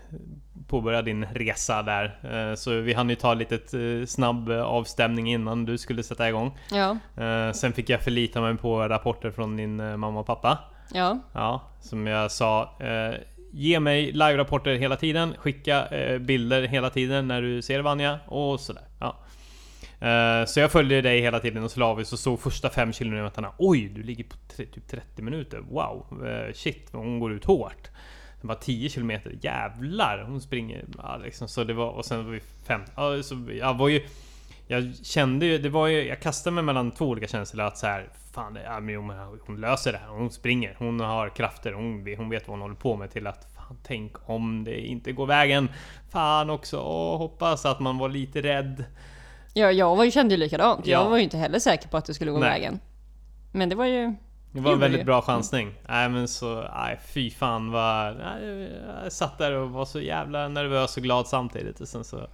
[0.67, 2.19] påbörjat din resa där.
[2.49, 6.57] Eh, så vi hann ju ta lite eh, snabb avstämning innan du skulle sätta igång.
[6.71, 10.57] Ja, Eh, sen fick jag förlita mig på rapporter från din mamma och pappa
[10.93, 12.77] ja, Ja, som jag sa.
[12.79, 13.15] Eh,
[13.51, 15.33] ge mig live-rapporter hela tiden.
[15.37, 18.83] Skicka eh, bilder hela tiden när du ser Vanja och sådär.
[18.99, 19.15] Ja.
[20.07, 23.51] Eh, så jag följde dig hela tiden och slaviskt och såg första fem kilometerna.
[23.57, 25.57] Oj, du ligger på tre, typ 30 minuter.
[25.57, 27.89] Wow, eh, shit, hon går ut hårt.
[28.41, 30.25] Det var 10 kilometer, jävlar!
[30.27, 30.85] Hon springer.
[30.97, 32.81] Ja, liksom, så det var, och sen var vi fem.
[32.95, 34.01] Ja, så jag var ju...
[34.67, 37.87] Jag kände ju, det var ju, jag kastade mig mellan två olika känslor att så
[37.87, 41.73] här, fan, det, ja, men hon, hon löser det här, hon springer, hon har krafter,
[41.73, 45.11] hon, hon vet vad hon håller på med till att fan, tänk om det inte
[45.11, 45.69] går vägen.
[46.09, 48.85] Fan också, och hoppas att man var lite rädd.
[49.53, 50.87] ja jag var ju, kände ju likadant.
[50.87, 50.99] Ja.
[50.99, 52.49] Jag var ju inte heller säker på att det skulle gå Nej.
[52.49, 52.79] vägen.
[53.51, 54.13] Men det var ju...
[54.51, 55.73] Det var en väldigt bra chansning.
[55.89, 58.15] Nej men så, nej fy fan vad...
[59.03, 61.79] Jag satt där och var så jävla nervös och glad samtidigt.
[61.79, 62.27] Och sen så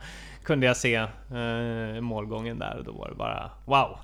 [0.43, 3.97] kunde jag se eh, målgången där och då var det bara wow.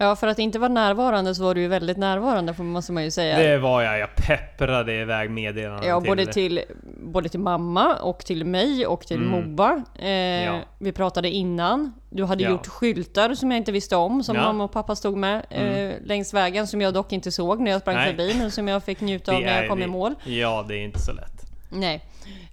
[0.00, 3.04] Ja, för att inte vara närvarande så var du ju väldigt närvarande, får- måste man
[3.04, 3.38] ju säga.
[3.38, 3.98] Det var jag.
[3.98, 6.60] Jag pepprade iväg meddelanden Ja, både till,
[7.02, 9.28] både till mamma och till mig och till Mm.
[9.30, 9.82] Mobba.
[9.98, 10.08] Eh,
[10.44, 10.58] Ja.
[10.78, 11.92] Vi pratade innan.
[12.10, 12.50] Du hade Ja.
[12.50, 14.42] gjort skyltar som jag inte visste om, som Ja.
[14.42, 17.80] mamma och pappa stod med eh, längs vägen, som jag dock inte såg när jag
[17.80, 18.06] sprang Nej.
[18.10, 20.14] förbi, men som jag fick njuta av Det när jag kom i det- mål.
[20.24, 21.42] Ja, det är inte så lätt.
[21.70, 22.04] Nej.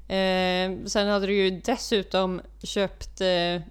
[0.07, 3.61] Eh, sen hade du ju dessutom köpt eh,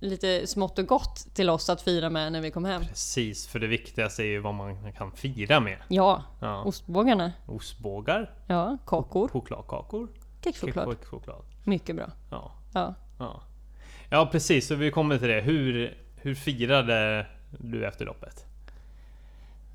[0.00, 2.82] lite smått och gott till oss att fira med när vi kom hem.
[2.86, 5.78] Precis, för det viktigaste är ju vad man kan fira med.
[5.88, 6.62] Ja, Ja.
[6.64, 7.32] ostbågarna.
[7.46, 10.08] Ostbågar, Ja, kakor, chokladkakor,
[10.44, 10.96] kexchoklad.
[11.04, 11.42] choklad.
[11.64, 12.10] Mycket bra.
[12.30, 12.94] Ja, Ja.
[13.18, 13.42] ja.
[14.10, 14.66] ja, precis.
[14.66, 15.40] Så vi kommer till det.
[15.40, 17.26] Hur, hur firade
[17.58, 18.44] du efter loppet?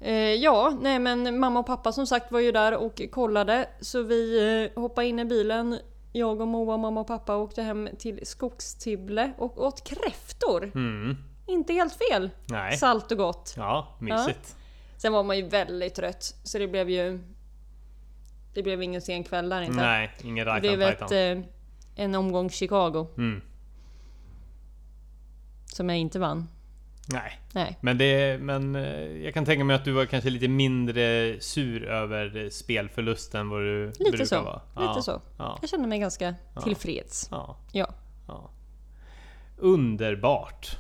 [0.04, 3.70] Eh, ja, nej men mamma och pappa som sagt var ju där och kollade.
[3.80, 4.40] Så vi
[4.76, 5.80] eh, hoppade in i bilen.
[6.12, 10.72] Jag och Moa, mamma och pappa åkte hem till Skogstibble och åt kräftor.
[10.76, 11.18] Mm.
[11.48, 12.30] Inte helt fel.
[12.46, 12.78] Nej.
[12.78, 13.54] Salt och gott.
[13.58, 14.56] Ja, mysigt.
[14.98, 16.36] Sen var man ju väldigt trött.
[16.44, 17.20] Så det blev ju...
[18.54, 19.78] Det blev ingen sen kväll där inte.
[19.78, 21.46] Nej, ingen det blev ett, eh,
[21.96, 23.08] en omgång Chicago.
[23.18, 23.42] Mm.
[25.66, 26.48] Som jag inte vann.
[27.08, 27.78] Nej, Nej.
[27.82, 28.38] men det...
[28.42, 28.84] Men eh,
[29.24, 33.62] jag kan tänka mig att du var kanske lite mindre sur över spelförlusten än vad
[33.62, 34.42] du Lite brukar så.
[34.42, 34.62] vara.
[34.90, 35.22] Lite så.
[35.38, 37.28] Ja, Jag kände mig ganska tillfreds.
[37.32, 37.88] ja, Ja.
[38.28, 38.50] ja.
[39.58, 40.78] Underbart.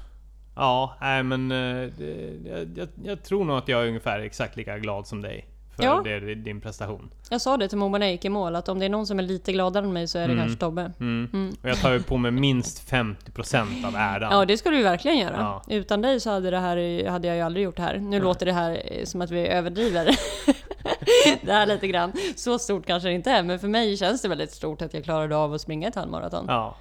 [0.55, 1.51] Ja, nej men...
[1.51, 5.21] eh, Det, jag, jag, jag tror nog att jag är ungefär exakt lika glad som
[5.21, 5.47] dig.
[5.75, 6.01] För Ja.
[6.03, 7.09] det, din prestation.
[7.29, 9.07] Jag sa det till Moa när jag gick i mål, att om det är någon
[9.07, 10.45] som är lite gladare än mig så är det Mm.
[10.45, 10.91] kanske Tobbe.
[10.99, 11.53] Mm.
[11.61, 14.31] Och jag tar ju på mig minst 50% av äran.
[14.39, 15.35] Ja, det skulle du verkligen göra.
[15.39, 15.63] Ja.
[15.75, 17.97] Utan dig så hade, det här, hade jag ju aldrig gjort det här.
[17.97, 20.05] Nu låter det här eh, som att vi överdriver.
[21.45, 22.11] det här lite grann.
[22.35, 25.03] Så stort kanske det inte är, men för mig känns det väldigt stort att jag
[25.03, 26.45] klarade av att springa ett halvmaraton.
[26.47, 26.75] Ja.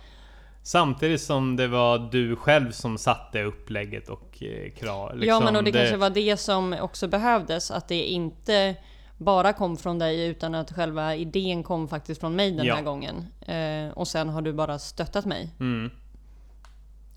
[0.62, 5.16] Samtidigt som det var du själv som satte upplägget och eh, krav.
[5.16, 7.70] Liksom ja, men och det, kanske var det som också behövdes.
[7.70, 8.76] Att det inte
[9.18, 12.74] bara kom från dig, utan att själva idén kom faktiskt från mig den Ja.
[12.74, 13.26] här gången.
[13.40, 15.50] Eh, och sen har du bara stöttat mig.
[15.60, 15.90] Mm.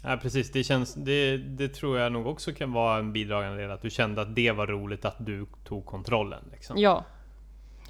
[0.04, 3.72] Ja precis, det, känns, det, det tror jag nog också kan vara en bidragande del.
[3.72, 6.44] Att du kände att det var roligt att du tog kontrollen.
[6.52, 6.78] Liksom.
[6.78, 7.04] Ja.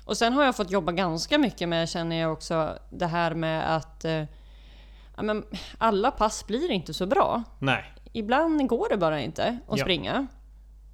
[0.05, 3.75] Och sen har jag fått jobba ganska mycket med, känner jag också, det här med
[3.75, 4.23] att eh,
[5.17, 5.43] ja, men
[5.77, 7.43] alla pass blir inte så bra.
[7.59, 9.83] Nej, Ibland går det bara inte att Ja.
[9.83, 10.27] springa.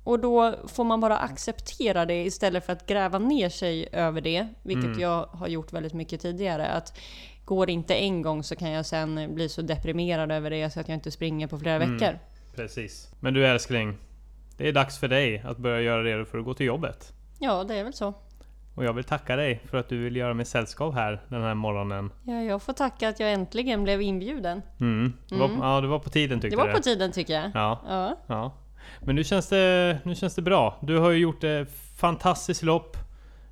[0.03, 4.47] Och då får man bara acceptera det istället för att gräva ner sig över det.
[4.63, 4.99] Vilket Mm.
[4.99, 6.67] jag har gjort väldigt mycket tidigare.
[6.67, 6.97] Att
[7.45, 10.79] går det inte en gång så kan jag sen bli så deprimerad över det så
[10.79, 11.97] att jag inte springer på flera Mm.
[11.97, 12.19] veckor.
[12.55, 13.11] precis.
[13.19, 13.97] Men du älskling.
[14.57, 17.13] Det är dags för dig att börja göra redo för att gå till jobbet.
[17.39, 18.13] Ja, det är väl så.
[18.75, 21.53] Och jag vill tacka dig för att du vill göra mig sällskap här den här
[21.53, 22.11] morgonen.
[22.23, 24.61] Ja, jag får tacka att jag äntligen blev inbjuden.
[24.79, 25.13] Mm.
[25.29, 27.51] Det var, ja, det var på tiden tyckte Det var på tiden tycker jag.
[27.53, 28.17] Ja, Ja.
[28.27, 28.53] ja.
[28.99, 30.77] Men nu känns, det, nu känns det bra.
[30.81, 32.97] Du har ju gjort ett fantastiskt lopp.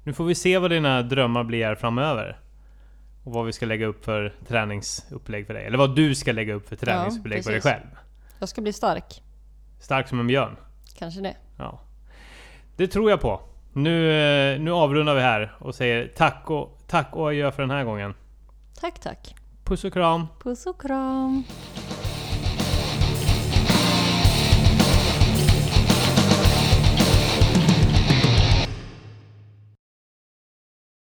[0.03, 2.39] Nu får vi se vad dina drömmar blir framöver.
[3.24, 5.65] Och vad vi ska lägga upp för träningsupplägg för dig.
[5.65, 7.86] Eller vad du ska lägga upp för träningsupplägg för dig själv.
[8.39, 9.24] Jag ska bli stark.
[9.80, 10.55] Stark som en björn.
[10.97, 11.36] Kanske det.
[11.57, 11.82] Ja.
[12.76, 13.41] Det tror jag på.
[13.84, 17.71] Nu, eh, nu avrundar vi här och säger tack och, tack och adjö för den
[17.71, 18.13] här gången.
[18.82, 19.36] Tack, tack.
[19.63, 20.27] Puss och kram!
[20.43, 21.43] Puss och kram.